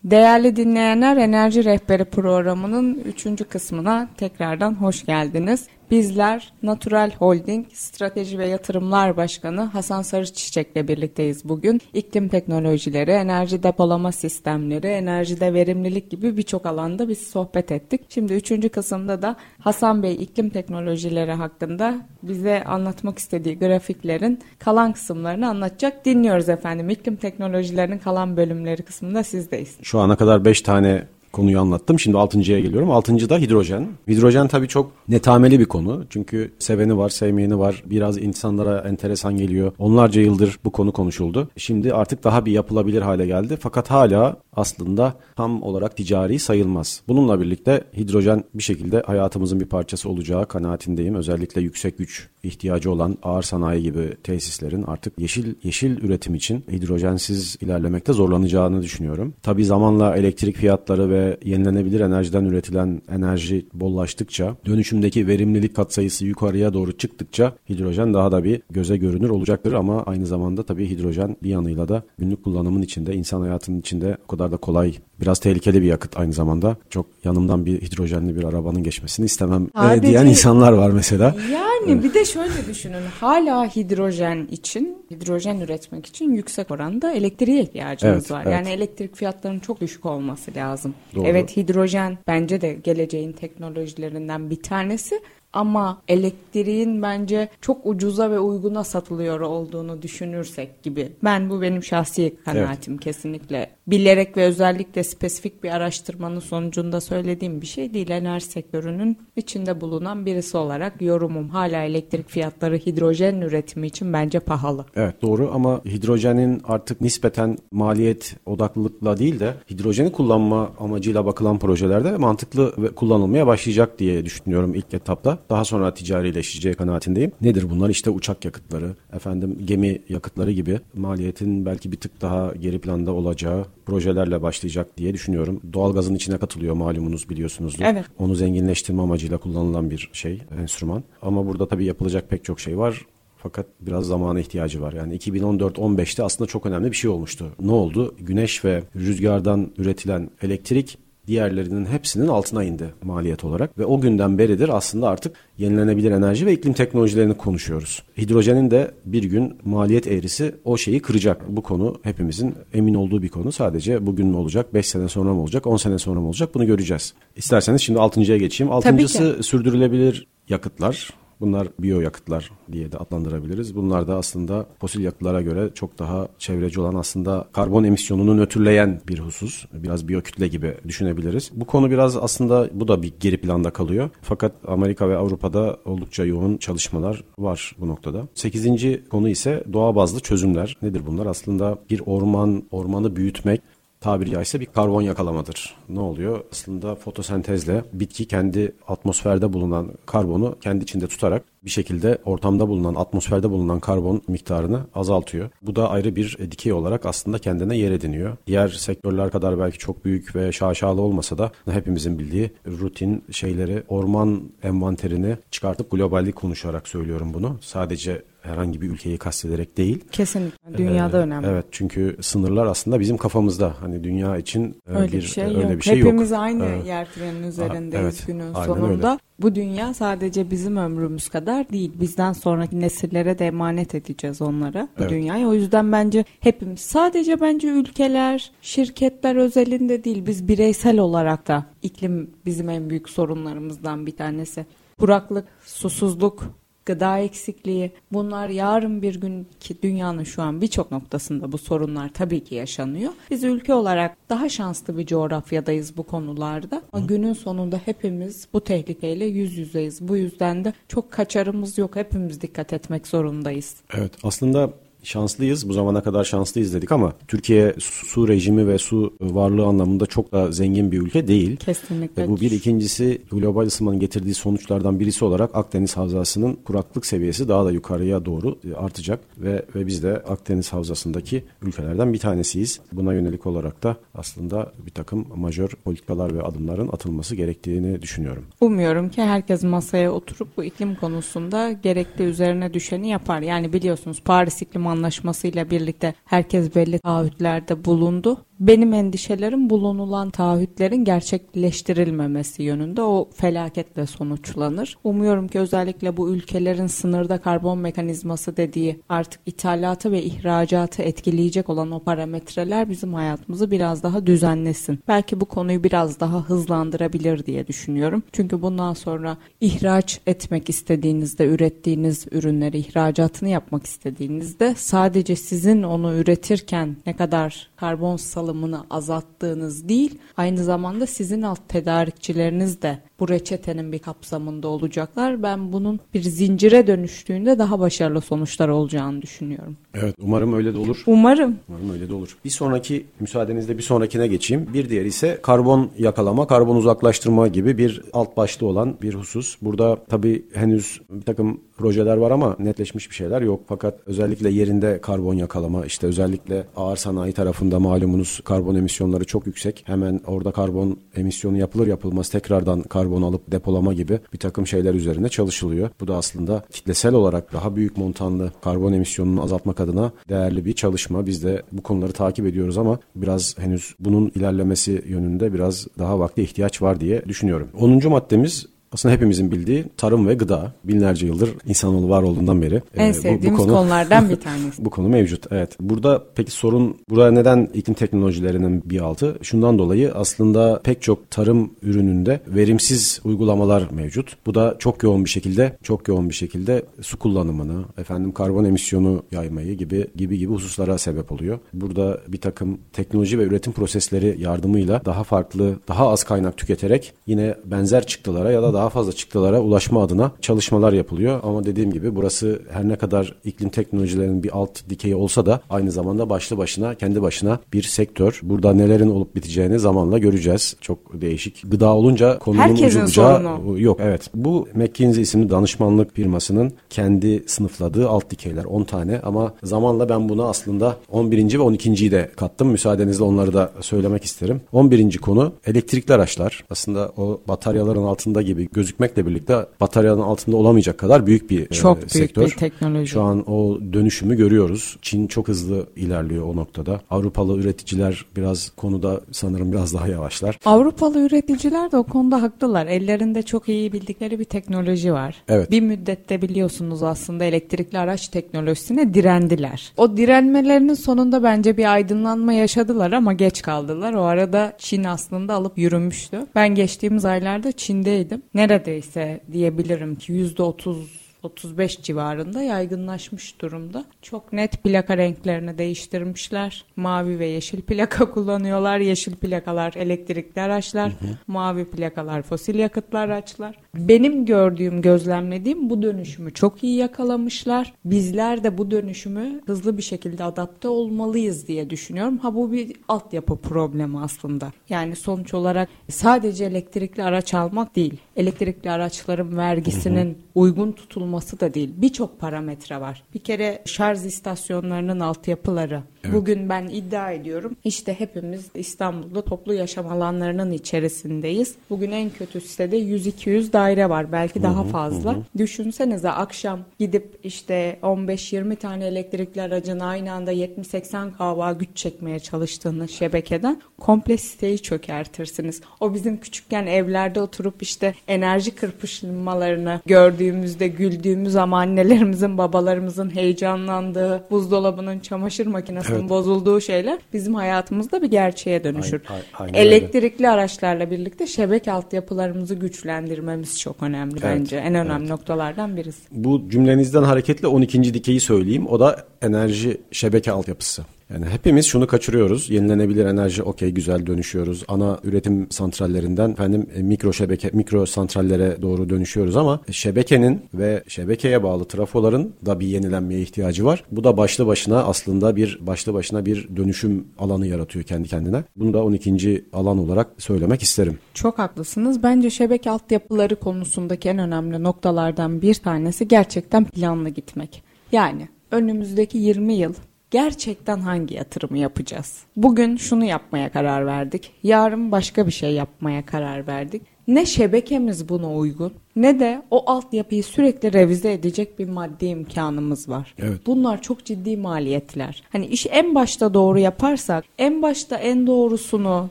Değerli 0.03 0.55
dinleyenler 0.55 1.17
Enerji 1.17 1.65
Rehberi 1.65 2.05
programının 2.05 3.03
3. 3.25 3.49
kısmına 3.49 4.07
tekrardan 4.17 4.73
hoş 4.73 5.05
geldiniz. 5.05 5.67
Bizler 5.93 6.53
Natural 6.63 7.11
Holding 7.19 7.67
Strateji 7.73 8.39
ve 8.39 8.47
Yatırımlar 8.47 9.17
Başkanı 9.17 9.61
Hasan 9.61 10.01
Sarıçiçek'le 10.01 10.87
birlikteyiz 10.87 11.49
bugün. 11.49 11.81
İklim 11.93 12.29
teknolojileri, 12.29 13.11
enerji 13.11 13.63
depolama 13.63 14.11
sistemleri, 14.11 14.87
enerjide 14.87 15.53
verimlilik 15.53 16.11
gibi 16.11 16.37
birçok 16.37 16.65
alanda 16.65 17.09
biz 17.09 17.27
sohbet 17.27 17.71
ettik. 17.71 18.01
Şimdi 18.09 18.33
üçüncü 18.33 18.69
kısımda 18.69 19.21
da 19.21 19.35
Hasan 19.59 20.03
Bey 20.03 20.13
iklim 20.13 20.49
teknolojileri 20.49 21.31
hakkında 21.31 22.07
bize 22.23 22.63
anlatmak 22.63 23.19
istediği 23.19 23.59
grafiklerin 23.59 24.39
kalan 24.59 24.93
kısımlarını 24.93 25.49
anlatacak. 25.49 26.05
Dinliyoruz 26.05 26.49
efendim. 26.49 26.89
İklim 26.89 27.15
teknolojilerinin 27.15 27.99
kalan 27.99 28.37
bölümleri 28.37 28.83
kısmında 28.83 29.23
sizdeyiz. 29.23 29.77
Şu 29.83 29.99
ana 29.99 30.15
kadar 30.15 30.45
5 30.45 30.61
tane 30.61 31.03
konuyu 31.33 31.59
anlattım. 31.59 31.99
Şimdi 31.99 32.17
altıncıya 32.17 32.59
geliyorum. 32.59 32.91
Altıncı 32.91 33.29
da 33.29 33.37
hidrojen. 33.37 33.87
Hidrojen 34.07 34.47
tabii 34.47 34.67
çok 34.67 34.91
netameli 35.09 35.59
bir 35.59 35.65
konu. 35.65 36.05
Çünkü 36.09 36.51
seveni 36.59 36.97
var, 36.97 37.09
sevmeyeni 37.09 37.59
var. 37.59 37.83
Biraz 37.85 38.17
insanlara 38.17 38.79
enteresan 38.79 39.37
geliyor. 39.37 39.71
Onlarca 39.79 40.21
yıldır 40.21 40.59
bu 40.65 40.71
konu 40.71 40.91
konuşuldu. 40.91 41.49
Şimdi 41.57 41.93
artık 41.93 42.23
daha 42.23 42.45
bir 42.45 42.51
yapılabilir 42.51 43.01
hale 43.01 43.25
geldi. 43.25 43.57
Fakat 43.59 43.91
hala 43.91 44.37
aslında 44.55 45.13
tam 45.35 45.63
olarak 45.63 45.97
ticari 45.97 46.39
sayılmaz. 46.39 47.01
Bununla 47.07 47.41
birlikte 47.41 47.83
hidrojen 47.97 48.43
bir 48.53 48.63
şekilde 48.63 49.01
hayatımızın 49.01 49.59
bir 49.59 49.65
parçası 49.65 50.09
olacağı 50.09 50.47
kanaatindeyim. 50.47 51.15
Özellikle 51.15 51.61
yüksek 51.61 51.97
güç 51.97 52.29
ihtiyacı 52.43 52.91
olan 52.91 53.17
ağır 53.23 53.43
sanayi 53.43 53.83
gibi 53.83 54.17
tesislerin 54.23 54.83
artık 54.83 55.19
yeşil 55.19 55.55
yeşil 55.63 56.03
üretim 56.03 56.35
için 56.35 56.63
hidrojensiz 56.71 57.57
ilerlemekte 57.61 58.13
zorlanacağını 58.13 58.81
düşünüyorum. 58.81 59.33
Tabii 59.43 59.65
zamanla 59.65 60.15
elektrik 60.15 60.55
fiyatları 60.55 61.09
ve 61.09 61.37
yenilenebilir 61.45 61.99
enerjiden 61.99 62.45
üretilen 62.45 63.01
enerji 63.11 63.65
bollaştıkça, 63.73 64.55
dönüşümdeki 64.65 65.27
verimlilik 65.27 65.75
katsayısı 65.75 66.25
yukarıya 66.25 66.73
doğru 66.73 66.97
çıktıkça 66.97 67.53
hidrojen 67.69 68.13
daha 68.13 68.31
da 68.31 68.43
bir 68.43 68.61
göze 68.69 68.97
görünür 68.97 69.29
olacaktır 69.29 69.73
ama 69.73 70.03
aynı 70.03 70.25
zamanda 70.25 70.63
tabii 70.63 70.89
hidrojen 70.89 71.37
bir 71.43 71.49
yanıyla 71.49 71.87
da 71.87 72.03
günlük 72.17 72.43
kullanımın 72.43 72.81
içinde, 72.81 73.15
insan 73.15 73.41
hayatının 73.41 73.79
içinde 73.79 74.17
o 74.23 74.27
kadar 74.27 74.42
da 74.51 74.57
kolay 74.57 74.93
Biraz 75.21 75.39
tehlikeli 75.39 75.81
bir 75.81 75.87
yakıt 75.87 76.17
aynı 76.17 76.33
zamanda. 76.33 76.77
Çok 76.89 77.05
yanımdan 77.23 77.65
bir 77.65 77.81
hidrojenli 77.81 78.35
bir 78.35 78.43
arabanın 78.43 78.83
geçmesini 78.83 79.25
istemem 79.25 79.67
Sadece, 79.75 80.07
diyen 80.07 80.25
insanlar 80.25 80.71
var 80.71 80.89
mesela. 80.89 81.35
Yani 81.51 82.03
bir 82.03 82.13
de 82.13 82.25
şöyle 82.25 82.67
düşünün. 82.69 83.01
Hala 83.19 83.65
hidrojen 83.65 84.47
için, 84.51 85.05
hidrojen 85.11 85.59
üretmek 85.59 86.05
için 86.05 86.33
yüksek 86.33 86.71
oranda 86.71 87.13
elektriğe 87.13 87.61
ihtiyacımız 87.61 88.15
evet, 88.15 88.31
var. 88.31 88.43
Evet. 88.45 88.53
Yani 88.53 88.69
elektrik 88.69 89.15
fiyatlarının 89.15 89.59
çok 89.59 89.81
düşük 89.81 90.05
olması 90.05 90.51
lazım. 90.55 90.93
Doğru. 91.15 91.27
Evet 91.27 91.57
hidrojen 91.57 92.17
bence 92.27 92.61
de 92.61 92.73
geleceğin 92.73 93.31
teknolojilerinden 93.31 94.49
bir 94.49 94.61
tanesi 94.63 95.21
ama 95.53 96.01
elektriğin 96.07 97.01
bence 97.01 97.49
çok 97.61 97.85
ucuza 97.85 98.31
ve 98.31 98.39
uyguna 98.39 98.83
satılıyor 98.83 99.39
olduğunu 99.39 100.01
düşünürsek 100.01 100.83
gibi. 100.83 101.11
Ben 101.23 101.49
bu 101.49 101.61
benim 101.61 101.83
şahsi 101.83 102.35
kanaatim 102.45 102.93
evet. 102.93 103.03
kesinlikle. 103.03 103.69
Bilerek 103.87 104.37
ve 104.37 104.45
özellikle 104.45 105.03
spesifik 105.03 105.63
bir 105.63 105.69
araştırmanın 105.69 106.39
sonucunda 106.39 107.01
söylediğim 107.01 107.61
bir 107.61 107.65
şey 107.65 107.93
değil. 107.93 108.09
Enerji 108.09 108.45
sektörünün 108.45 109.17
içinde 109.35 109.81
bulunan 109.81 110.25
birisi 110.25 110.57
olarak 110.57 111.01
yorumum. 111.01 111.49
Hala 111.49 111.83
elektrik 111.83 112.29
fiyatları 112.29 112.77
hidrojen 112.77 113.41
üretimi 113.41 113.87
için 113.87 114.13
bence 114.13 114.39
pahalı. 114.39 114.85
Evet 114.95 115.21
doğru 115.21 115.51
ama 115.53 115.81
hidrojenin 115.85 116.61
artık 116.63 117.01
nispeten 117.01 117.57
maliyet 117.71 118.35
odaklılıkla 118.45 119.17
değil 119.17 119.39
de 119.39 119.53
hidrojeni 119.71 120.11
kullanma 120.11 120.69
amacıyla 120.79 121.25
bakılan 121.25 121.59
projelerde 121.59 122.17
mantıklı 122.17 122.73
ve 122.77 122.87
kullanılmaya 122.87 123.47
başlayacak 123.47 123.99
diye 123.99 124.25
düşünüyorum 124.25 124.75
ilk 124.75 124.93
etapta 124.93 125.37
daha 125.49 125.65
sonra 125.65 125.93
ticarileşeceği 125.93 126.75
kanaatindeyim. 126.75 127.31
Nedir 127.41 127.69
bunlar? 127.69 127.89
İşte 127.89 128.09
uçak 128.09 128.45
yakıtları, 128.45 128.95
efendim 129.13 129.57
gemi 129.65 129.99
yakıtları 130.09 130.51
gibi 130.51 130.79
maliyetin 130.93 131.65
belki 131.65 131.91
bir 131.91 131.97
tık 131.97 132.21
daha 132.21 132.53
geri 132.55 132.79
planda 132.79 133.11
olacağı 133.11 133.65
projelerle 133.85 134.41
başlayacak 134.41 134.97
diye 134.97 135.13
düşünüyorum. 135.13 135.61
Doğalgazın 135.73 136.15
içine 136.15 136.37
katılıyor 136.37 136.73
malumunuz 136.75 137.29
biliyorsunuzdur. 137.29 137.83
Evet. 137.85 138.05
Onu 138.19 138.35
zenginleştirme 138.35 139.01
amacıyla 139.01 139.37
kullanılan 139.37 139.89
bir 139.91 140.09
şey, 140.13 140.41
enstrüman. 140.61 141.03
Ama 141.21 141.47
burada 141.47 141.67
tabii 141.67 141.85
yapılacak 141.85 142.29
pek 142.29 142.43
çok 142.43 142.59
şey 142.59 142.77
var. 142.77 143.05
Fakat 143.37 143.65
biraz 143.81 144.05
zamana 144.05 144.39
ihtiyacı 144.39 144.81
var. 144.81 144.93
Yani 144.93 145.17
2014-15'te 145.17 146.23
aslında 146.23 146.47
çok 146.47 146.65
önemli 146.65 146.91
bir 146.91 146.95
şey 146.95 147.09
olmuştu. 147.09 147.51
Ne 147.59 147.71
oldu? 147.71 148.15
Güneş 148.19 148.65
ve 148.65 148.83
rüzgardan 148.95 149.71
üretilen 149.77 150.29
elektrik 150.41 150.97
diğerlerinin 151.27 151.85
hepsinin 151.85 152.27
altına 152.27 152.63
indi 152.63 152.93
maliyet 153.03 153.43
olarak 153.43 153.77
ve 153.79 153.85
o 153.85 154.01
günden 154.01 154.37
beridir 154.37 154.69
aslında 154.69 155.07
artık 155.07 155.35
yenilenebilir 155.57 156.11
enerji 156.11 156.45
ve 156.45 156.53
iklim 156.53 156.73
teknolojilerini 156.73 157.33
konuşuyoruz. 157.33 158.03
Hidrojenin 158.17 158.71
de 158.71 158.91
bir 159.05 159.23
gün 159.23 159.57
maliyet 159.65 160.07
eğrisi 160.07 160.55
o 160.63 160.77
şeyi 160.77 161.01
kıracak. 161.01 161.49
Bu 161.49 161.63
konu 161.63 161.99
hepimizin 162.03 162.55
emin 162.73 162.93
olduğu 162.93 163.21
bir 163.21 163.29
konu. 163.29 163.51
Sadece 163.51 164.05
bugün 164.05 164.27
mü 164.27 164.35
olacak, 164.35 164.73
5 164.73 164.87
sene 164.87 165.07
sonra 165.07 165.33
mı 165.33 165.41
olacak, 165.41 165.67
10 165.67 165.77
sene 165.77 165.97
sonra 165.97 166.19
mı 166.19 166.27
olacak 166.27 166.55
bunu 166.55 166.65
göreceğiz. 166.65 167.13
İsterseniz 167.35 167.81
şimdi 167.81 167.99
altıncıya 167.99 168.37
geçeyim. 168.37 168.73
Altıncısı 168.73 169.43
sürdürülebilir 169.43 170.27
yakıtlar. 170.49 171.22
Bunlar 171.43 171.67
biyo 171.79 172.01
yakıtlar 172.01 172.51
diye 172.71 172.91
de 172.91 172.97
adlandırabiliriz. 172.97 173.75
Bunlar 173.75 174.07
da 174.07 174.15
aslında 174.15 174.65
fosil 174.79 175.03
yakıtlara 175.03 175.41
göre 175.41 175.69
çok 175.73 175.99
daha 175.99 176.27
çevreci 176.39 176.81
olan 176.81 176.95
aslında 176.95 177.47
karbon 177.53 177.83
emisyonunu 177.83 178.37
nötrleyen 178.37 179.01
bir 179.07 179.19
husus. 179.19 179.65
Biraz 179.73 180.07
biyokütle 180.07 180.47
gibi 180.47 180.73
düşünebiliriz. 180.87 181.51
Bu 181.53 181.65
konu 181.65 181.91
biraz 181.91 182.17
aslında 182.17 182.69
bu 182.73 182.87
da 182.87 183.03
bir 183.03 183.13
geri 183.19 183.37
planda 183.37 183.69
kalıyor. 183.69 184.09
Fakat 184.21 184.51
Amerika 184.67 185.09
ve 185.09 185.17
Avrupa'da 185.17 185.77
oldukça 185.85 186.25
yoğun 186.25 186.57
çalışmalar 186.57 187.23
var 187.39 187.75
bu 187.79 187.87
noktada. 187.87 188.27
Sekizinci 188.33 189.03
konu 189.09 189.29
ise 189.29 189.63
doğa 189.73 189.95
bazlı 189.95 190.19
çözümler. 190.19 190.77
Nedir 190.81 191.01
bunlar? 191.05 191.25
Aslında 191.25 191.79
bir 191.89 192.01
orman, 192.05 192.63
ormanı 192.71 193.15
büyütmek, 193.15 193.61
tabiri 194.03 194.31
caizse 194.31 194.59
bir 194.59 194.65
karbon 194.65 195.01
yakalamadır. 195.01 195.75
Ne 195.89 195.99
oluyor? 195.99 196.43
Aslında 196.51 196.95
fotosentezle 196.95 197.83
bitki 197.93 198.27
kendi 198.27 198.75
atmosferde 198.87 199.53
bulunan 199.53 199.91
karbonu 200.05 200.55
kendi 200.61 200.83
içinde 200.83 201.07
tutarak 201.07 201.43
bir 201.65 201.69
şekilde 201.69 202.17
ortamda 202.25 202.67
bulunan, 202.67 202.95
atmosferde 202.95 203.49
bulunan 203.49 203.79
karbon 203.79 204.21
miktarını 204.27 204.81
azaltıyor. 204.95 205.49
Bu 205.61 205.75
da 205.75 205.89
ayrı 205.89 206.15
bir 206.15 206.37
dikey 206.51 206.73
olarak 206.73 207.05
aslında 207.05 207.39
kendine 207.39 207.77
yer 207.77 207.91
ediniyor. 207.91 208.37
Diğer 208.47 208.67
sektörler 208.67 209.31
kadar 209.31 209.59
belki 209.59 209.77
çok 209.77 210.05
büyük 210.05 210.35
ve 210.35 210.51
şaşalı 210.51 211.01
olmasa 211.01 211.37
da 211.37 211.51
hepimizin 211.69 212.19
bildiği 212.19 212.51
rutin 212.67 213.23
şeyleri, 213.31 213.83
orman 213.87 214.41
envanterini 214.63 215.37
çıkartıp 215.51 215.91
globallik 215.91 216.35
konuşarak 216.35 216.87
söylüyorum 216.87 217.33
bunu. 217.33 217.57
Sadece 217.61 218.21
herhangi 218.43 218.81
bir 218.81 218.89
ülkeyi 218.89 219.17
kastederek 219.17 219.77
değil. 219.77 219.99
Kesinlikle. 220.11 220.77
Dünyada 220.77 221.17
Ee, 221.17 221.21
önemli. 221.21 221.47
Evet 221.47 221.65
çünkü 221.71 222.17
sınırlar 222.21 222.65
aslında 222.65 222.99
bizim 222.99 223.17
kafamızda. 223.17 223.73
Hani 223.81 224.03
dünya 224.03 224.37
için 224.37 224.75
e, 224.87 224.91
Öyle 224.95 225.07
bir, 225.07 225.17
bir 225.17 225.21
şey 225.21 225.43
öyle 225.43 225.61
yok. 225.61 225.71
bir 225.71 225.81
şey 225.81 225.97
yok. 225.99 226.07
Hepimiz 226.07 226.31
aynı 226.31 226.65
Evet. 226.65 226.87
yer 226.87 227.07
trenin 227.15 227.43
üzerindeyiz 227.47 227.95
evet, 228.05 228.23
günün 228.27 228.53
sonunda. 228.53 229.09
öyle. 229.11 229.19
Bu 229.39 229.55
dünya 229.55 229.93
sadece 229.93 230.51
bizim 230.51 230.77
ömrümüz 230.77 231.29
kadar 231.29 231.69
değil. 231.69 231.91
Bizden 231.99 232.33
sonraki 232.33 232.79
nesillere 232.79 233.39
de 233.39 233.47
emanet 233.47 233.95
edeceğiz 233.95 234.41
onlara 234.41 234.81
bu 234.97 235.01
Evet. 235.01 235.09
dünyayı. 235.09 235.47
O 235.47 235.53
yüzden 235.53 235.91
bence 235.91 236.25
hepimiz 236.39 236.79
sadece 236.79 237.41
bence 237.41 237.67
ülkeler, 237.67 238.51
şirketler 238.61 239.35
özelinde 239.35 240.03
değil 240.03 240.25
biz 240.25 240.47
bireysel 240.47 240.99
olarak 240.99 241.47
da 241.47 241.65
iklim 241.81 242.29
bizim 242.45 242.69
en 242.69 242.89
büyük 242.89 243.09
sorunlarımızdan 243.09 244.05
bir 244.05 244.15
tanesi. 244.17 244.65
Kuraklık, 244.99 245.45
susuzluk, 245.65 246.43
gıda 246.85 247.19
eksikliği 247.19 247.91
bunlar 248.11 248.49
yarın 248.49 249.01
bir 249.01 249.21
gün 249.21 249.47
ki 249.59 249.81
dünyanın 249.81 250.23
şu 250.23 250.41
an 250.41 250.61
birçok 250.61 250.91
noktasında 250.91 251.51
bu 251.51 251.57
sorunlar 251.57 252.09
tabii 252.13 252.43
ki 252.43 252.55
yaşanıyor. 252.55 253.13
Biz 253.31 253.43
ülke 253.43 253.73
olarak 253.73 254.17
daha 254.29 254.49
şanslı 254.49 254.97
bir 254.97 255.05
coğrafyadayız 255.05 255.97
bu 255.97 256.03
konularda. 256.03 256.81
Ama 256.93 257.05
günün 257.05 257.33
sonunda 257.33 257.81
hepimiz 257.85 258.47
bu 258.53 258.61
tehlikeyle 258.61 259.25
yüz 259.25 259.57
yüzeyiz. 259.57 260.07
Bu 260.07 260.17
yüzden 260.17 260.65
de 260.65 260.73
çok 260.87 261.11
kaçarımız 261.11 261.77
yok. 261.77 261.95
Hepimiz 261.95 262.41
dikkat 262.41 262.73
etmek 262.73 263.07
zorundayız. 263.07 263.75
Evet 263.93 264.11
aslında 264.23 264.73
şanslıyız. 265.03 265.69
Bu 265.69 265.73
zamana 265.73 266.03
kadar 266.03 266.23
şanslıyız 266.23 266.73
dedik 266.73 266.91
ama 266.91 267.13
Türkiye 267.27 267.75
su 267.79 268.27
rejimi 268.27 268.67
ve 268.67 268.77
su 268.77 269.13
varlığı 269.21 269.65
anlamında 269.65 270.05
çok 270.05 270.31
da 270.31 270.51
zengin 270.51 270.91
bir 270.91 271.01
ülke 271.01 271.27
değil. 271.27 271.55
Kesinlikle. 271.55 272.27
Bu 272.27 272.39
bir 272.39 272.51
ikincisi 272.51 273.21
global 273.31 273.65
ısınmanın 273.65 273.99
getirdiği 273.99 274.33
sonuçlardan 274.33 274.99
birisi 274.99 275.25
olarak 275.25 275.55
Akdeniz 275.55 275.97
Havzası'nın 275.97 276.53
kuraklık 276.53 277.05
seviyesi 277.05 277.47
daha 277.47 277.65
da 277.65 277.71
yukarıya 277.71 278.25
doğru 278.25 278.59
e, 278.71 278.73
artacak 278.73 279.19
ve 279.37 279.65
ve 279.75 279.87
biz 279.87 280.03
de 280.03 280.13
Akdeniz 280.13 280.73
Havzası'ndaki 280.73 281.43
ülkelerden 281.61 282.13
bir 282.13 282.19
tanesiyiz. 282.19 282.79
Buna 282.91 283.13
yönelik 283.13 283.45
olarak 283.47 283.83
da 283.83 283.95
aslında 284.15 284.71
bir 284.85 284.91
takım 284.91 285.27
majör 285.35 285.69
politikalar 285.83 286.35
ve 286.35 286.41
adımların 286.41 286.87
atılması 286.87 287.35
gerektiğini 287.35 288.01
düşünüyorum. 288.01 288.45
Umuyorum 288.61 289.09
ki 289.09 289.21
herkes 289.21 289.63
masaya 289.63 290.11
oturup 290.11 290.57
bu 290.57 290.63
iklim 290.63 290.95
konusunda 290.95 291.71
gerekli 291.71 292.23
üzerine 292.23 292.73
düşeni 292.73 293.09
yapar. 293.09 293.41
Yani 293.41 293.73
biliyorsunuz 293.73 294.21
Paris 294.25 294.61
İklim 294.61 294.87
Anlaşması 294.93 295.47
ile 295.47 295.69
birlikte 295.69 296.13
herkes 296.25 296.75
belli 296.75 296.99
taahhütlerde 296.99 297.85
bulundu. 297.85 298.45
Benim 298.59 298.93
endişelerim 298.93 299.69
bulunulan 299.69 300.29
taahhütlerin 300.29 301.05
gerçekleştirilmemesi 301.05 302.63
yönünde 302.63 303.01
o 303.01 303.29
felaketle 303.35 304.05
sonuçlanır. 304.05 304.97
Umuyorum 305.03 305.47
ki 305.47 305.59
özellikle 305.59 306.17
bu 306.17 306.29
ülkelerin 306.29 306.87
sınırda 306.87 307.37
karbon 307.37 307.77
mekanizması 307.77 308.57
dediği 308.57 308.99
artık 309.09 309.41
ithalatı 309.45 310.11
ve 310.11 310.23
ihracatı 310.23 311.01
etkileyecek 311.01 311.69
olan 311.69 311.91
o 311.91 311.99
parametreler 311.99 312.89
bizim 312.89 313.13
hayatımızı 313.13 313.71
biraz 313.71 314.03
daha 314.03 314.27
düzenlesin. 314.27 314.99
Belki 315.07 315.41
bu 315.41 315.45
konuyu 315.45 315.83
biraz 315.83 316.19
daha 316.19 316.49
hızlandırabilir 316.49 317.45
diye 317.45 317.67
düşünüyorum. 317.67 318.23
Çünkü 318.31 318.61
bundan 318.61 318.93
sonra 318.93 319.37
ihraç 319.61 320.21
etmek 320.27 320.69
istediğinizde 320.69 321.45
ürettiğiniz 321.45 322.25
ürünleri 322.31 322.77
ihracatını 322.77 323.49
yapmak 323.49 323.85
istediğinizde 323.85 324.75
sadece 324.83 325.35
sizin 325.35 325.83
onu 325.83 326.13
üretirken 326.13 326.95
ne 327.05 327.15
kadar 327.15 327.69
karbon 327.75 328.17
salımını 328.17 328.85
azalttığınız 328.89 329.89
değil, 329.89 330.19
aynı 330.37 330.63
zamanda 330.63 331.07
sizin 331.07 331.41
alt 331.41 331.69
tedarikçileriniz 331.69 332.81
de 332.81 332.99
bu 333.23 333.29
reçetenin 333.29 333.91
bir 333.91 333.99
kapsamında 333.99 334.67
olacaklar. 334.67 335.43
Ben 335.43 335.73
bunun 335.73 335.99
bir 336.13 336.21
zincire 336.21 336.87
dönüştüğünde 336.87 337.59
daha 337.59 337.79
başarılı 337.79 338.21
sonuçlar 338.21 338.69
olacağını 338.69 339.21
düşünüyorum. 339.21 339.77
Evet 339.93 340.15
umarım 340.21 340.53
öyle 340.53 340.73
de 340.73 340.77
olur. 340.77 341.03
Umarım. 341.07 341.55
Umarım 341.69 341.91
öyle 341.93 342.09
de 342.09 342.13
olur. 342.13 342.37
Bir 342.45 342.49
sonraki 342.49 343.05
müsaadenizle 343.19 343.77
bir 343.77 343.83
sonrakine 343.83 344.27
geçeyim. 344.27 344.69
Bir 344.73 344.89
diğer 344.89 345.05
ise 345.05 345.39
karbon 345.41 345.89
yakalama, 345.97 346.47
karbon 346.47 346.75
uzaklaştırma 346.75 347.47
gibi 347.47 347.77
bir 347.77 348.01
alt 348.13 348.37
başlığı 348.37 348.67
olan 348.67 348.95
bir 349.01 349.13
husus. 349.13 349.57
Burada 349.61 349.97
tabii 350.09 350.45
henüz 350.53 351.01
bir 351.09 351.21
takım 351.21 351.59
projeler 351.77 352.17
var 352.17 352.31
ama 352.31 352.55
netleşmiş 352.59 353.09
bir 353.09 353.15
şeyler 353.15 353.41
yok. 353.41 353.59
Fakat 353.67 353.99
özellikle 354.05 354.49
yerinde 354.49 354.99
karbon 355.01 355.33
yakalama, 355.33 355.85
işte 355.85 356.07
özellikle 356.07 356.63
ağır 356.75 356.97
sanayi 356.97 357.33
tarafında 357.33 357.79
malumunuz 357.79 358.41
karbon 358.43 358.75
emisyonları 358.75 359.25
çok 359.25 359.47
yüksek. 359.47 359.83
Hemen 359.85 360.21
orada 360.27 360.51
karbon 360.51 360.97
emisyonu 361.15 361.57
yapılır 361.57 361.87
yapılmaz 361.87 362.29
tekrardan 362.29 362.81
karbon 362.81 363.12
alıp 363.21 363.51
depolama 363.51 363.93
gibi 363.93 364.19
bir 364.33 364.37
takım 364.37 364.67
şeyler 364.67 364.93
üzerine 364.93 365.29
çalışılıyor. 365.29 365.89
Bu 365.99 366.07
da 366.07 366.15
aslında 366.15 366.63
kitlesel 366.71 367.13
olarak 367.13 367.53
daha 367.53 367.75
büyük 367.75 367.97
montanlı 367.97 368.51
karbon 368.61 368.93
emisyonunu 368.93 369.43
azaltmak 369.43 369.79
adına 369.79 370.11
değerli 370.29 370.65
bir 370.65 370.73
çalışma. 370.73 371.25
Biz 371.25 371.43
de 371.43 371.63
bu 371.71 371.83
konuları 371.83 372.11
takip 372.11 372.45
ediyoruz 372.45 372.77
ama 372.77 372.99
biraz 373.15 373.57
henüz 373.57 373.95
bunun 373.99 374.31
ilerlemesi 374.35 375.03
yönünde 375.07 375.53
biraz 375.53 375.87
daha 375.99 376.19
vakte 376.19 376.43
ihtiyaç 376.43 376.81
var 376.81 376.99
diye 376.99 377.25
düşünüyorum. 377.25 377.67
10. 377.79 378.09
maddemiz 378.09 378.72
aslında 378.93 379.15
hepimizin 379.15 379.51
bildiği 379.51 379.85
tarım 379.97 380.27
ve 380.27 380.33
gıda. 380.33 380.73
Binlerce 380.83 381.25
yıldır 381.27 381.49
insanoğlu 381.65 382.09
var 382.09 382.23
olduğundan 382.23 382.61
beri. 382.61 382.81
En 382.95 383.05
e, 383.09 383.13
bu- 383.13 383.17
bu 383.17 383.21
sevdiğimiz 383.21 383.59
konu- 383.59 383.73
konulardan 383.73 384.29
bir 384.29 384.35
tanesi. 384.39 384.85
bu 384.85 384.89
konu 384.89 385.09
mevcut. 385.09 385.45
Evet. 385.51 385.77
Burada 385.79 386.23
peki 386.35 386.51
sorun 386.51 386.97
burada 387.09 387.31
neden 387.31 387.69
iklim 387.73 387.93
teknolojilerinin 387.95 388.81
bir 388.89 388.99
altı? 388.99 389.37
Şundan 389.41 389.77
dolayı 389.79 390.11
aslında 390.15 390.79
pek 390.83 391.01
çok 391.01 391.31
tarım 391.31 391.71
ürününde 391.81 392.39
verimsiz 392.47 393.19
uygulamalar 393.23 393.83
mevcut. 393.91 394.37
Bu 394.45 394.55
da 394.55 394.75
çok 394.79 395.03
yoğun 395.03 395.25
bir 395.25 395.29
şekilde 395.29 395.77
çok 395.83 396.07
yoğun 396.07 396.29
bir 396.29 396.33
şekilde 396.35 396.83
su 397.01 397.19
kullanımını, 397.19 397.83
efendim 397.97 398.31
karbon 398.31 398.63
emisyonu 398.65 399.23
yaymayı 399.31 399.73
gibi 399.77 400.07
gibi 400.15 400.37
gibi 400.37 400.51
hususlara 400.53 400.97
sebep 400.97 401.31
oluyor. 401.31 401.59
Burada 401.73 402.19
bir 402.27 402.41
takım 402.41 402.77
teknoloji 402.93 403.39
ve 403.39 403.43
üretim 403.43 403.73
prosesleri 403.73 404.35
yardımıyla 404.39 405.01
daha 405.05 405.23
farklı, 405.23 405.75
daha 405.87 406.09
az 406.09 406.23
kaynak 406.23 406.57
tüketerek 406.57 407.13
yine 407.27 407.55
benzer 407.65 408.05
çıktılara 408.07 408.51
ya 408.51 408.63
da 408.63 408.73
daha 408.73 408.82
fazla 408.89 409.11
çıktılara 409.11 409.61
ulaşma 409.61 410.03
adına 410.03 410.31
çalışmalar 410.41 410.93
yapılıyor. 410.93 411.39
Ama 411.43 411.63
dediğim 411.65 411.91
gibi 411.91 412.15
burası 412.15 412.61
her 412.71 412.89
ne 412.89 412.95
kadar 412.95 413.35
iklim 413.45 413.69
teknolojilerinin 413.69 414.43
bir 414.43 414.57
alt 414.57 414.89
dikeyi 414.89 415.15
olsa 415.15 415.45
da 415.45 415.61
aynı 415.69 415.91
zamanda 415.91 416.29
başlı 416.29 416.57
başına 416.57 416.95
kendi 416.95 417.21
başına 417.21 417.59
bir 417.73 417.83
sektör. 417.83 418.39
Burada 418.43 418.73
nelerin 418.73 419.09
olup 419.09 419.35
biteceğini 419.35 419.79
zamanla 419.79 420.17
göreceğiz. 420.17 420.75
Çok 420.81 421.21
değişik. 421.21 421.63
Gıda 421.71 421.93
olunca 421.93 422.39
konunun 422.39 422.61
Herkesin 422.61 422.99
ucu 422.99 423.07
bucağı 423.07 423.41
sorunu. 423.41 423.79
yok. 423.79 423.99
Evet. 424.01 424.29
Bu 424.35 424.67
McKinsey 424.75 425.23
isimli 425.23 425.49
danışmanlık 425.49 426.15
firmasının 426.15 426.71
kendi 426.89 427.43
sınıfladığı 427.47 428.09
alt 428.09 428.29
dikeyler 428.29 428.65
10 428.65 428.83
tane 428.83 429.19
ama 429.23 429.53
zamanla 429.63 430.09
ben 430.09 430.29
buna 430.29 430.45
aslında 430.45 430.97
11. 431.11 431.37
ve 431.37 431.63
12.yi 431.63 432.11
de 432.11 432.31
kattım. 432.35 432.67
Müsaadenizle 432.67 433.23
onları 433.23 433.53
da 433.53 433.71
söylemek 433.81 434.23
isterim. 434.23 434.61
11. 434.71 435.17
konu 435.17 435.51
elektrikli 435.65 436.13
araçlar. 436.13 436.63
Aslında 436.69 437.11
o 437.17 437.41
bataryaların 437.47 438.03
altında 438.03 438.41
gibi 438.41 438.67
gözükmekle 438.73 439.25
birlikte 439.25 439.65
bataryanın 439.81 440.21
altında 440.21 440.57
olamayacak 440.57 440.97
kadar 440.97 441.27
büyük 441.27 441.49
bir 441.49 441.67
Çok 441.67 441.97
e, 441.97 442.01
büyük 442.01 442.11
sektör. 442.11 442.45
bir 442.45 442.51
teknoloji. 442.51 443.07
Şu 443.07 443.21
an 443.21 443.51
o 443.51 443.79
dönüşümü 443.93 444.35
görüyoruz. 444.37 444.97
Çin 445.01 445.27
çok 445.27 445.47
hızlı 445.47 445.85
ilerliyor 445.95 446.47
o 446.47 446.55
noktada. 446.55 447.01
Avrupalı 447.09 447.59
üreticiler 447.59 448.25
biraz 448.37 448.71
konuda 448.77 449.21
sanırım 449.31 449.71
biraz 449.71 449.93
daha 449.93 450.07
yavaşlar. 450.07 450.59
Avrupalı 450.65 451.19
üreticiler 451.19 451.91
de 451.91 451.97
o 451.97 452.03
konuda 452.03 452.41
haklılar. 452.41 452.87
Ellerinde 452.87 453.41
çok 453.41 453.69
iyi 453.69 453.93
bildikleri 453.93 454.39
bir 454.39 454.45
teknoloji 454.45 455.13
var. 455.13 455.35
Evet. 455.47 455.71
Bir 455.71 455.81
müddette 455.81 456.41
biliyorsunuz 456.41 457.03
aslında 457.03 457.43
elektrikli 457.43 457.97
araç 457.97 458.27
teknolojisine 458.27 459.13
direndiler. 459.13 459.93
O 459.97 460.17
direnmelerinin 460.17 460.93
sonunda 460.93 461.43
bence 461.43 461.77
bir 461.77 461.93
aydınlanma 461.93 462.53
yaşadılar 462.53 463.11
ama 463.11 463.33
geç 463.33 463.61
kaldılar. 463.61 464.13
O 464.13 464.21
arada 464.21 464.73
Çin 464.77 465.03
aslında 465.03 465.53
alıp 465.53 465.77
yürümüştü. 465.77 466.39
Ben 466.55 466.75
geçtiğimiz 466.75 467.25
aylarda 467.25 467.71
Çin'deydim. 467.71 468.41
Neredeyse 468.63 469.41
diyebilirim 469.51 470.15
ki 470.15 470.33
%30 470.33 471.22
35 471.43 472.01
civarında 472.01 472.61
yaygınlaşmış 472.61 473.61
durumda. 473.61 474.05
Çok 474.21 474.53
net 474.53 474.83
plaka 474.83 475.17
renklerini 475.17 475.77
değiştirmişler. 475.77 476.85
Mavi 476.95 477.39
ve 477.39 477.45
yeşil 477.47 477.81
plaka 477.81 478.31
kullanıyorlar. 478.31 478.99
Yeşil 478.99 479.35
plakalar 479.35 479.93
elektrikli 479.95 480.61
araçlar, 480.61 481.11
mavi 481.47 481.85
plakalar 481.85 482.41
fosil 482.41 482.75
yakıtlı 482.75 483.19
araçlar. 483.19 483.75
Benim 483.95 484.45
gördüğüm, 484.45 485.01
gözlemlediğim 485.01 485.89
bu 485.89 486.01
dönüşümü 486.01 486.53
çok 486.53 486.83
iyi 486.83 486.95
yakalamışlar. 486.95 487.93
Bizler 488.05 488.63
de 488.63 488.77
bu 488.77 488.91
dönüşümü 488.91 489.61
hızlı 489.65 489.97
bir 489.97 490.03
şekilde 490.03 490.43
adapte 490.43 490.87
olmalıyız 490.87 491.67
diye 491.67 491.89
düşünüyorum. 491.89 492.37
Ha 492.37 492.55
bu 492.55 492.71
bir 492.71 492.95
altyapı 493.07 493.57
problemi 493.57 494.19
aslında. 494.19 494.71
Yani 494.89 495.15
sonuç 495.15 495.53
olarak 495.53 495.89
sadece 496.09 496.65
elektrikli 496.65 497.23
araç 497.23 497.53
almak 497.53 497.95
değil. 497.95 498.17
Elektrikli 498.35 498.91
araçların 498.91 499.57
vergisinin 499.57 500.37
uygun 500.55 500.91
tutulması 500.91 501.32
da 501.33 501.73
değil. 501.73 501.89
Birçok 501.97 502.39
parametre 502.39 503.01
var. 503.01 503.23
Bir 503.33 503.39
kere 503.39 503.81
şarj 503.85 504.25
istasyonlarının 504.25 505.19
altyapıları. 505.19 506.03
Evet. 506.23 506.35
Bugün 506.35 506.69
ben 506.69 506.87
iddia 506.87 507.31
ediyorum 507.31 507.75
işte 507.83 508.19
hepimiz 508.19 508.65
İstanbul'da 508.75 509.41
toplu 509.41 509.73
yaşam 509.73 510.07
alanlarının 510.07 510.71
içerisindeyiz. 510.71 511.75
Bugün 511.89 512.11
en 512.11 512.29
kötü 512.29 512.61
sitede 512.61 512.99
100-200 512.99 513.73
daire 513.73 514.09
var 514.09 514.31
belki 514.31 514.55
hı-hı, 514.55 514.63
daha 514.63 514.83
fazla. 514.83 515.33
Hı-hı. 515.33 515.43
Düşünsenize 515.57 516.29
akşam 516.29 516.79
gidip 516.99 517.39
işte 517.43 517.99
15-20 518.03 518.75
tane 518.75 519.07
elektrikli 519.07 519.61
aracın 519.61 519.99
aynı 519.99 520.31
anda 520.31 520.53
70-80 520.53 521.31
kW 521.31 521.79
güç 521.85 521.97
çekmeye 521.97 522.39
çalıştığını 522.39 523.09
şebekeden 523.09 523.81
komple 523.99 524.37
siteyi 524.37 524.79
çökertirsiniz. 524.79 525.81
O 525.99 526.13
bizim 526.13 526.37
küçükken 526.37 526.87
evlerde 526.87 527.41
oturup 527.41 527.81
işte 527.81 528.13
enerji 528.27 528.75
kırpışmalarını 528.75 530.01
gördüğümüzde 530.05 530.87
güldüğümüz 531.23 531.55
ama 531.55 531.77
annelerimizin 531.77 532.57
babalarımızın 532.57 533.35
heyecanlandığı 533.35 534.43
buzdolabının 534.51 535.19
çamaşır 535.19 535.67
makinesinin 535.67 536.19
evet. 536.19 536.29
bozulduğu 536.29 536.81
şeyler 536.81 537.19
bizim 537.33 537.55
hayatımızda 537.55 538.21
bir 538.21 538.27
gerçeğe 538.31 538.83
dönüşür. 538.83 539.21
Aynen, 539.29 539.43
aynen 539.53 539.73
Elektrikli 539.73 540.43
öyle. 540.43 540.49
araçlarla 540.49 541.11
birlikte 541.11 541.47
şebeke 541.47 541.91
altyapılarımızı 541.91 542.75
güçlendirmemiz 542.75 543.79
çok 543.79 544.03
önemli 544.03 544.33
evet. 544.33 544.43
bence. 544.43 544.77
En 544.77 544.95
önemli 544.95 545.19
evet. 545.19 545.29
noktalardan 545.29 545.97
birisi. 545.97 546.21
Bu 546.31 546.69
cümlenizden 546.69 547.23
hareketle 547.23 547.67
12. 547.67 548.13
dikeyi 548.13 548.39
söyleyeyim. 548.39 548.87
O 548.87 548.99
da 548.99 549.25
enerji 549.41 550.01
şebeke 550.11 550.51
altyapısı. 550.51 551.03
Yani 551.29 551.45
hepimiz 551.45 551.85
şunu 551.85 552.07
kaçırıyoruz. 552.07 552.69
Yenilenebilir 552.69 553.25
enerji 553.25 553.63
okey 553.63 553.91
güzel 553.91 554.25
dönüşüyoruz. 554.25 554.83
Ana 554.87 555.19
üretim 555.23 555.67
santrallerinden 555.69 556.51
efendim 556.51 556.87
e, 556.95 557.01
mikro 557.03 557.33
şebeke 557.33 557.69
mikro 557.73 558.05
santrallere 558.05 558.77
doğru 558.81 559.09
dönüşüyoruz 559.09 559.57
ama 559.57 559.79
şebekenin 559.91 560.61
ve 560.73 561.03
şebekeye 561.07 561.63
bağlı 561.63 561.85
trafoların 561.85 562.53
da 562.65 562.79
bir 562.79 562.87
yenilenmeye 562.87 563.41
ihtiyacı 563.41 563.85
var. 563.85 564.03
Bu 564.11 564.23
da 564.23 564.37
başlı 564.37 564.67
başına 564.67 565.03
aslında 565.03 565.55
bir 565.55 565.79
başlı 565.81 566.13
başına 566.13 566.45
bir 566.45 566.75
dönüşüm 566.75 567.27
alanı 567.39 567.67
yaratıyor 567.67 568.05
kendi 568.05 568.27
kendine. 568.27 568.63
Bunu 568.75 568.93
da 568.93 569.03
12. 569.03 569.65
alan 569.73 569.97
olarak 569.97 570.27
söylemek 570.37 570.83
isterim. 570.83 571.17
Çok 571.33 571.59
haklısınız. 571.59 572.23
Bence 572.23 572.49
şebeke 572.49 572.89
altyapıları 572.89 573.55
konusundaki 573.55 574.29
en 574.29 574.37
önemli 574.37 574.83
noktalardan 574.83 575.61
bir 575.61 575.75
tanesi 575.75 576.27
gerçekten 576.27 576.85
planlı 576.85 577.29
gitmek. 577.29 577.83
Yani 578.11 578.47
önümüzdeki 578.71 579.37
20 579.37 579.73
yıl 579.73 579.93
gerçekten 580.33 580.99
hangi 580.99 581.35
yatırımı 581.35 581.77
yapacağız? 581.77 582.43
Bugün 582.55 582.95
şunu 582.95 583.25
yapmaya 583.25 583.71
karar 583.71 584.05
verdik. 584.05 584.51
Yarın 584.63 585.11
başka 585.11 585.47
bir 585.47 585.51
şey 585.51 585.73
yapmaya 585.73 586.25
karar 586.25 586.67
verdik. 586.67 587.01
Ne 587.27 587.45
şebekemiz 587.45 588.29
buna 588.29 588.53
uygun 588.53 588.93
ne 589.15 589.39
de 589.39 589.61
o 589.71 589.91
altyapıyı 589.91 590.43
sürekli 590.43 590.93
revize 590.93 591.33
edecek 591.33 591.79
bir 591.79 591.89
maddi 591.89 592.25
imkanımız 592.25 593.09
var. 593.09 593.35
Evet. 593.39 593.59
Bunlar 593.65 594.01
çok 594.01 594.25
ciddi 594.25 594.57
maliyetler. 594.57 595.43
Hani 595.51 595.65
iş 595.65 595.87
en 595.89 596.15
başta 596.15 596.53
doğru 596.53 596.79
yaparsak, 596.79 597.45
en 597.57 597.81
başta 597.81 598.15
en 598.15 598.47
doğrusunu 598.47 599.29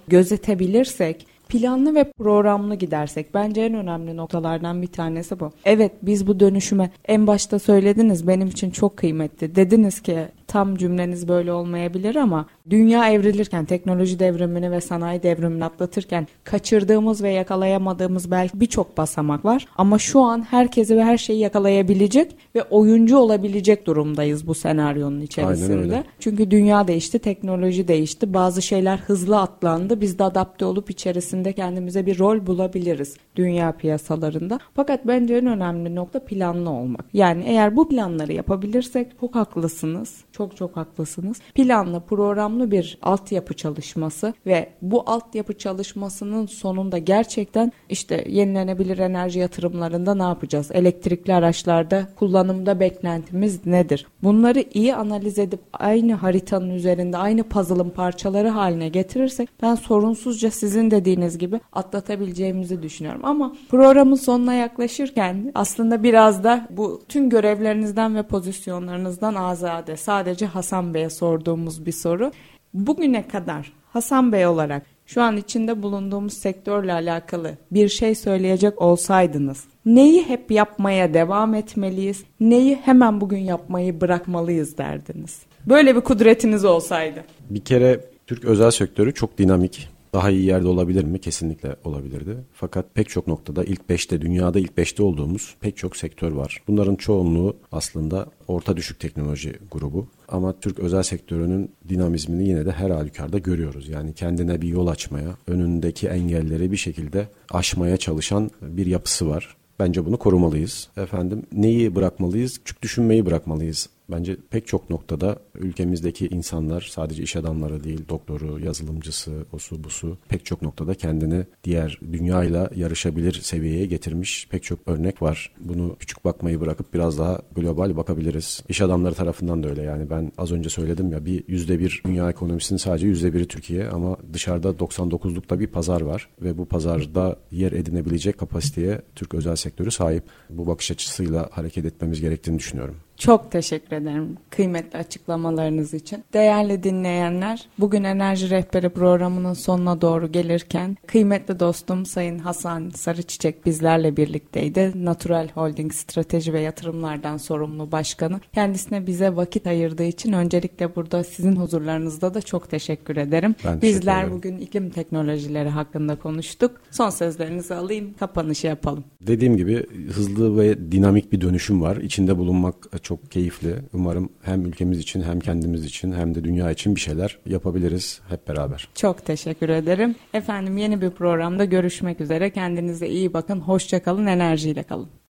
gözetebilirsek 0.09 1.27
planlı 1.49 1.95
ve 1.95 2.13
programlı 2.19 2.75
gidersek 2.75 3.35
bence 3.35 3.61
en 3.61 3.75
önemli 3.75 4.17
noktalardan 4.17 4.83
bir 4.83 4.87
tanesi 4.87 5.41
bu. 5.41 5.51
Evet 5.65 5.93
biz 6.03 6.27
bu 6.27 6.41
dönüşüme 6.41 6.91
en 7.05 7.27
başta 7.27 7.59
söylediniz 7.59 8.29
benim 8.29 8.49
için 8.49 8.71
çok 8.71 8.97
kıymetli. 8.97 9.57
Dediniz 9.57 10.01
ki 10.01 10.29
tam 10.53 10.77
cümleniz 10.77 11.29
böyle 11.29 11.53
olmayabilir 11.53 12.17
ama 12.17 12.47
dünya 12.71 13.11
evrilirken 13.11 13.65
teknoloji 13.65 14.19
devrimini 14.19 14.71
ve 14.71 14.81
sanayi 14.81 15.23
devrimini 15.23 15.65
atlatırken 15.65 16.27
kaçırdığımız 16.45 17.23
ve 17.23 17.31
yakalayamadığımız 17.31 18.31
belki 18.31 18.61
birçok 18.61 18.99
basamak 18.99 19.45
var. 19.45 19.67
Ama 19.77 19.99
şu 19.99 20.21
an 20.21 20.43
herkesi 20.51 20.97
ve 20.97 21.05
her 21.05 21.19
şeyi 21.19 21.39
yakalayabilecek 21.39 22.37
ve 22.55 22.63
oyuncu 22.63 23.17
olabilecek 23.19 23.87
durumdayız 23.87 24.47
bu 24.47 24.55
senaryonun 24.55 25.21
içerisinde. 25.21 26.05
Çünkü 26.21 26.51
dünya 26.51 26.89
değişti, 26.89 27.19
teknoloji 27.19 27.89
değişti. 27.89 28.35
Bazı 28.35 28.63
şeyler 28.63 28.99
hızlı 28.99 29.41
atlandı. 29.41 30.01
Biz 30.01 30.19
de 30.19 30.25
adapte 30.25 30.65
olup 30.65 30.91
içerisinde 30.91 31.53
kendimize 31.53 32.07
bir 32.07 32.19
rol 32.19 32.47
bulabiliriz 32.47 33.17
dünya 33.37 33.73
piyasalarında. 33.73 34.61
Fakat 34.75 35.07
bence 35.07 35.35
en 35.35 35.47
önemli 35.47 35.95
nokta 35.95 36.25
planlı 36.25 36.71
olmak. 36.71 37.05
Yani 37.13 37.45
eğer 37.47 37.77
bu 37.77 37.89
planları 37.89 38.33
yapabilirsek 38.33 39.07
çok 39.21 39.35
haklısınız. 39.35 40.25
Çok 40.33 40.42
çok 40.51 40.57
çok 40.57 40.77
haklısınız. 40.77 41.41
Planlı, 41.55 42.01
programlı 42.01 42.71
bir 42.71 42.99
altyapı 43.03 43.55
çalışması 43.55 44.35
ve 44.47 44.69
bu 44.83 45.03
altyapı 45.07 45.59
çalışmasının 45.59 46.47
sonunda 46.47 46.99
gerçekten 46.99 47.73
işte 47.89 48.25
yenilenebilir 48.29 48.99
enerji 48.99 49.39
yatırımlarında 49.39 50.15
ne 50.15 50.23
yapacağız? 50.23 50.71
Elektrikli 50.73 51.35
araçlarda 51.35 52.09
kullanımda 52.17 52.81
beklentimiz 52.81 53.67
nedir? 53.67 54.07
Bunları 54.23 54.65
iyi 54.75 54.95
analiz 54.95 55.39
edip 55.39 55.61
aynı 55.73 56.15
haritanın 56.15 56.71
üzerinde 56.71 57.17
aynı 57.17 57.43
puzzle'ın 57.43 57.91
parçaları 57.91 58.49
haline 58.49 58.89
getirirsek 58.89 59.49
ben 59.63 59.75
sorunsuzca 59.75 60.51
sizin 60.51 60.91
dediğiniz 60.91 61.39
gibi 61.39 61.61
atlatabileceğimizi 61.73 62.83
düşünüyorum. 62.83 63.21
Ama 63.25 63.53
programın 63.71 64.15
sonuna 64.15 64.55
yaklaşırken 64.55 65.53
aslında 65.55 66.03
biraz 66.03 66.45
da 66.45 66.67
bu 66.71 67.03
tüm 67.09 67.31
görevlerinizden 67.31 68.17
ve 68.17 68.23
pozisyonlarınızdan 68.23 69.35
azade 69.35 69.97
sadece 69.97 70.32
sadece 70.33 70.47
Hasan 70.47 70.95
Bey'e 70.95 71.11
sorduğumuz 71.11 71.87
bir 71.87 71.93
soru. 71.93 72.33
Bugüne 72.75 73.29
kadar 73.29 73.73
Hasan 73.93 74.33
Bey 74.33 74.47
olarak 74.47 74.83
şu 75.07 75.23
an 75.23 75.37
içinde 75.37 75.83
bulunduğumuz 75.83 76.33
sektörle 76.33 76.93
alakalı 76.93 77.57
bir 77.71 77.89
şey 77.89 78.15
söyleyecek 78.15 78.83
olsaydınız 78.83 79.65
neyi 79.87 80.23
hep 80.23 80.51
yapmaya 80.51 81.15
devam 81.15 81.55
etmeliyiz, 81.55 82.25
neyi 82.41 82.77
hemen 82.77 83.21
bugün 83.21 83.39
yapmayı 83.39 84.01
bırakmalıyız 84.01 84.79
derdiniz. 84.79 85.43
Böyle 85.67 85.97
bir 85.97 86.01
kudretiniz 86.01 86.65
olsaydı. 86.65 87.25
Bir 87.51 87.61
kere 87.61 88.01
Türk 88.27 88.45
özel 88.45 88.71
sektörü 88.71 89.15
çok 89.15 89.39
dinamik 89.39 89.89
daha 90.15 90.31
iyi 90.31 90.45
yerde 90.45 90.69
olabilir 90.69 91.05
mi? 91.05 91.21
Kesinlikle 91.21 91.77
olabilirdi. 91.85 92.37
Fakat 92.53 92.95
pek 92.95 93.09
çok 93.09 93.27
noktada 93.27 93.65
ilk 93.65 93.89
beşte, 93.89 94.21
dünyada 94.21 94.59
ilk 94.59 94.77
beşte 94.77 95.03
olduğumuz 95.03 95.55
pek 95.61 95.77
çok 95.77 95.97
sektör 95.97 96.33
var. 96.33 96.63
Bunların 96.69 96.97
çoğunluğu 96.97 97.57
aslında 97.73 98.27
orta 98.49 98.77
düşük 98.77 99.01
teknoloji 99.01 99.55
grubu. 99.71 100.07
Ama 100.29 100.61
Türk 100.61 100.79
özel 100.79 101.03
sektörünün 101.03 101.71
dinamizmini 101.89 102.49
yine 102.49 102.67
de 102.67 102.73
her 102.73 102.91
halükarda 102.91 103.39
görüyoruz. 103.39 103.89
Yani 103.89 104.15
kendine 104.15 104.63
bir 104.63 104.69
yol 104.69 104.87
açmaya, 104.87 105.37
önündeki 105.47 106.09
engelleri 106.09 106.73
bir 106.73 106.77
şekilde 106.77 107.29
aşmaya 107.51 107.97
çalışan 107.97 108.51
bir 108.63 108.87
yapısı 108.87 109.29
var. 109.29 109.57
Bence 109.79 110.07
bunu 110.07 110.17
korumalıyız. 110.17 110.89
Efendim 110.97 111.43
neyi 111.53 111.95
bırakmalıyız? 111.95 112.59
Küçük 112.59 112.83
düşünmeyi 112.83 113.27
bırakmalıyız. 113.27 113.89
Bence 114.13 114.37
pek 114.51 114.67
çok 114.67 114.91
noktada 114.91 115.37
ülkemizdeki 115.55 116.27
insanlar 116.27 116.89
sadece 116.91 117.23
iş 117.23 117.37
adamları 117.37 117.85
değil, 117.85 118.09
doktoru, 118.09 118.61
yazılımcısı, 118.61 119.47
osu 119.53 119.85
busu 119.85 120.19
pek 120.29 120.45
çok 120.45 120.63
noktada 120.63 120.95
kendini 120.95 121.45
diğer 121.65 122.01
dünyayla 122.13 122.71
yarışabilir 122.77 123.33
seviyeye 123.33 123.87
getirmiş 123.87 124.49
pek 124.51 124.63
çok 124.63 124.79
örnek 124.87 125.23
var. 125.23 125.53
Bunu 125.61 125.97
küçük 125.99 126.25
bakmayı 126.25 126.61
bırakıp 126.61 126.95
biraz 126.95 127.19
daha 127.19 127.43
global 127.55 127.97
bakabiliriz. 127.97 128.63
İş 128.69 128.81
adamları 128.81 129.15
tarafından 129.15 129.63
da 129.63 129.69
öyle 129.69 129.83
yani 129.83 130.11
ben 130.11 130.33
az 130.39 130.53
önce 130.53 130.69
söyledim 130.69 131.13
ya 131.13 131.25
bir 131.25 131.45
yüzde 131.49 131.79
bir 131.79 132.03
dünya 132.07 132.31
ekonomisinin 132.31 132.79
sadece 132.79 133.07
yüzde 133.07 133.35
biri 133.35 133.49
Türkiye 133.49 133.89
ama 133.89 134.17
dışarıda 134.33 134.69
99'lukta 134.69 135.61
bir 135.61 135.67
pazar 135.67 136.01
var 136.01 136.29
ve 136.43 136.59
bu 136.59 136.65
pazarda 136.65 137.37
yer 137.51 137.73
edinebilecek 137.73 138.39
kapasiteye 138.39 139.03
Türk 139.15 139.35
özel 139.35 139.57
sektörü 139.57 139.91
sahip. 139.91 140.25
Bu 140.51 140.67
bakış 140.67 140.91
açısıyla 140.91 141.49
hareket 141.53 141.85
etmemiz 141.85 142.21
gerektiğini 142.21 142.59
düşünüyorum. 142.59 142.97
Çok 143.17 143.51
teşekkür 143.51 143.97
ederim 143.97 144.37
kıymetli 144.51 144.99
açıklamalarınız 144.99 145.95
için. 145.95 146.25
Değerli 146.33 146.83
dinleyenler, 146.83 147.69
bugün 147.79 148.05
Enerji 148.05 148.51
Rehberi 148.51 148.89
programının 148.89 149.53
sonuna 149.53 150.01
doğru 150.01 150.33
gelirken 150.33 150.97
kıymetli 151.07 151.61
dostum 151.61 152.07
Sayın 152.07 152.39
Hasan 152.39 152.91
Sarıçiçek 152.91 153.67
bizlerle 153.67 154.17
birlikteydi. 154.17 154.93
Natural 155.05 155.49
Holding 155.55 155.93
Strateji 155.93 156.53
ve 156.53 156.61
Yatırımlardan 156.61 157.37
sorumlu 157.37 157.93
başkanı. 157.93 158.41
Kendisine 158.55 159.07
bize 159.07 159.37
vakit 159.37 159.67
ayırdığı 159.67 160.05
için 160.05 160.33
öncelikle 160.33 160.97
burada 160.97 161.25
sizin 161.25 161.57
huzurlarınızda 161.57 162.35
da 162.35 162.43
çok 162.43 162.71
teşekkür 162.71 163.17
ederim. 163.17 163.55
Ben 163.65 163.83
Bizler 163.83 164.21
ederim. 164.23 164.37
bugün 164.37 164.59
iklim 164.59 164.91
teknolojileri 164.91 165.69
hakkında 165.69 166.17
konuştuk. 166.17 166.81
Son 166.91 167.11
sözlerinizi 167.11 167.75
alayım, 167.75 168.15
kapanışı 168.21 168.67
yapalım. 168.67 169.05
Dediğim 169.21 169.57
gibi 169.57 169.87
hızlı 170.13 170.59
ve 170.59 170.93
dinamik 170.93 171.33
bir 171.33 171.41
dönüşüm 171.41 171.83
var. 171.83 171.97
İçinde 171.97 172.39
bulunmak 172.39 172.75
çok 173.03 173.31
keyifli. 173.31 173.75
Umarım 173.93 174.29
hem 174.43 174.67
ülkemiz 174.67 174.99
için 174.99 175.23
hem 175.23 175.41
kendimiz 175.41 175.85
için 175.85 176.13
hem 176.13 176.35
de 176.35 176.45
dünya 176.45 176.71
için 176.71 176.95
bir 176.95 177.01
şeyler 177.01 177.39
yapabiliriz 177.47 178.21
hep 178.29 178.49
beraber. 178.49 178.89
Çok 178.95 179.27
teşekkür 179.27 179.69
ederim. 179.69 180.15
Efendim 180.35 180.77
yeni 180.77 181.01
bir 181.01 181.11
programda 181.11 181.65
görüşmek 181.65 182.21
üzere. 182.21 182.51
Kendinize 182.51 183.09
iyi 183.09 183.35
bakın. 183.35 183.61
Hoşçakalın. 183.61 184.27
Enerjiyle 184.27 184.83
kalın. 184.83 185.09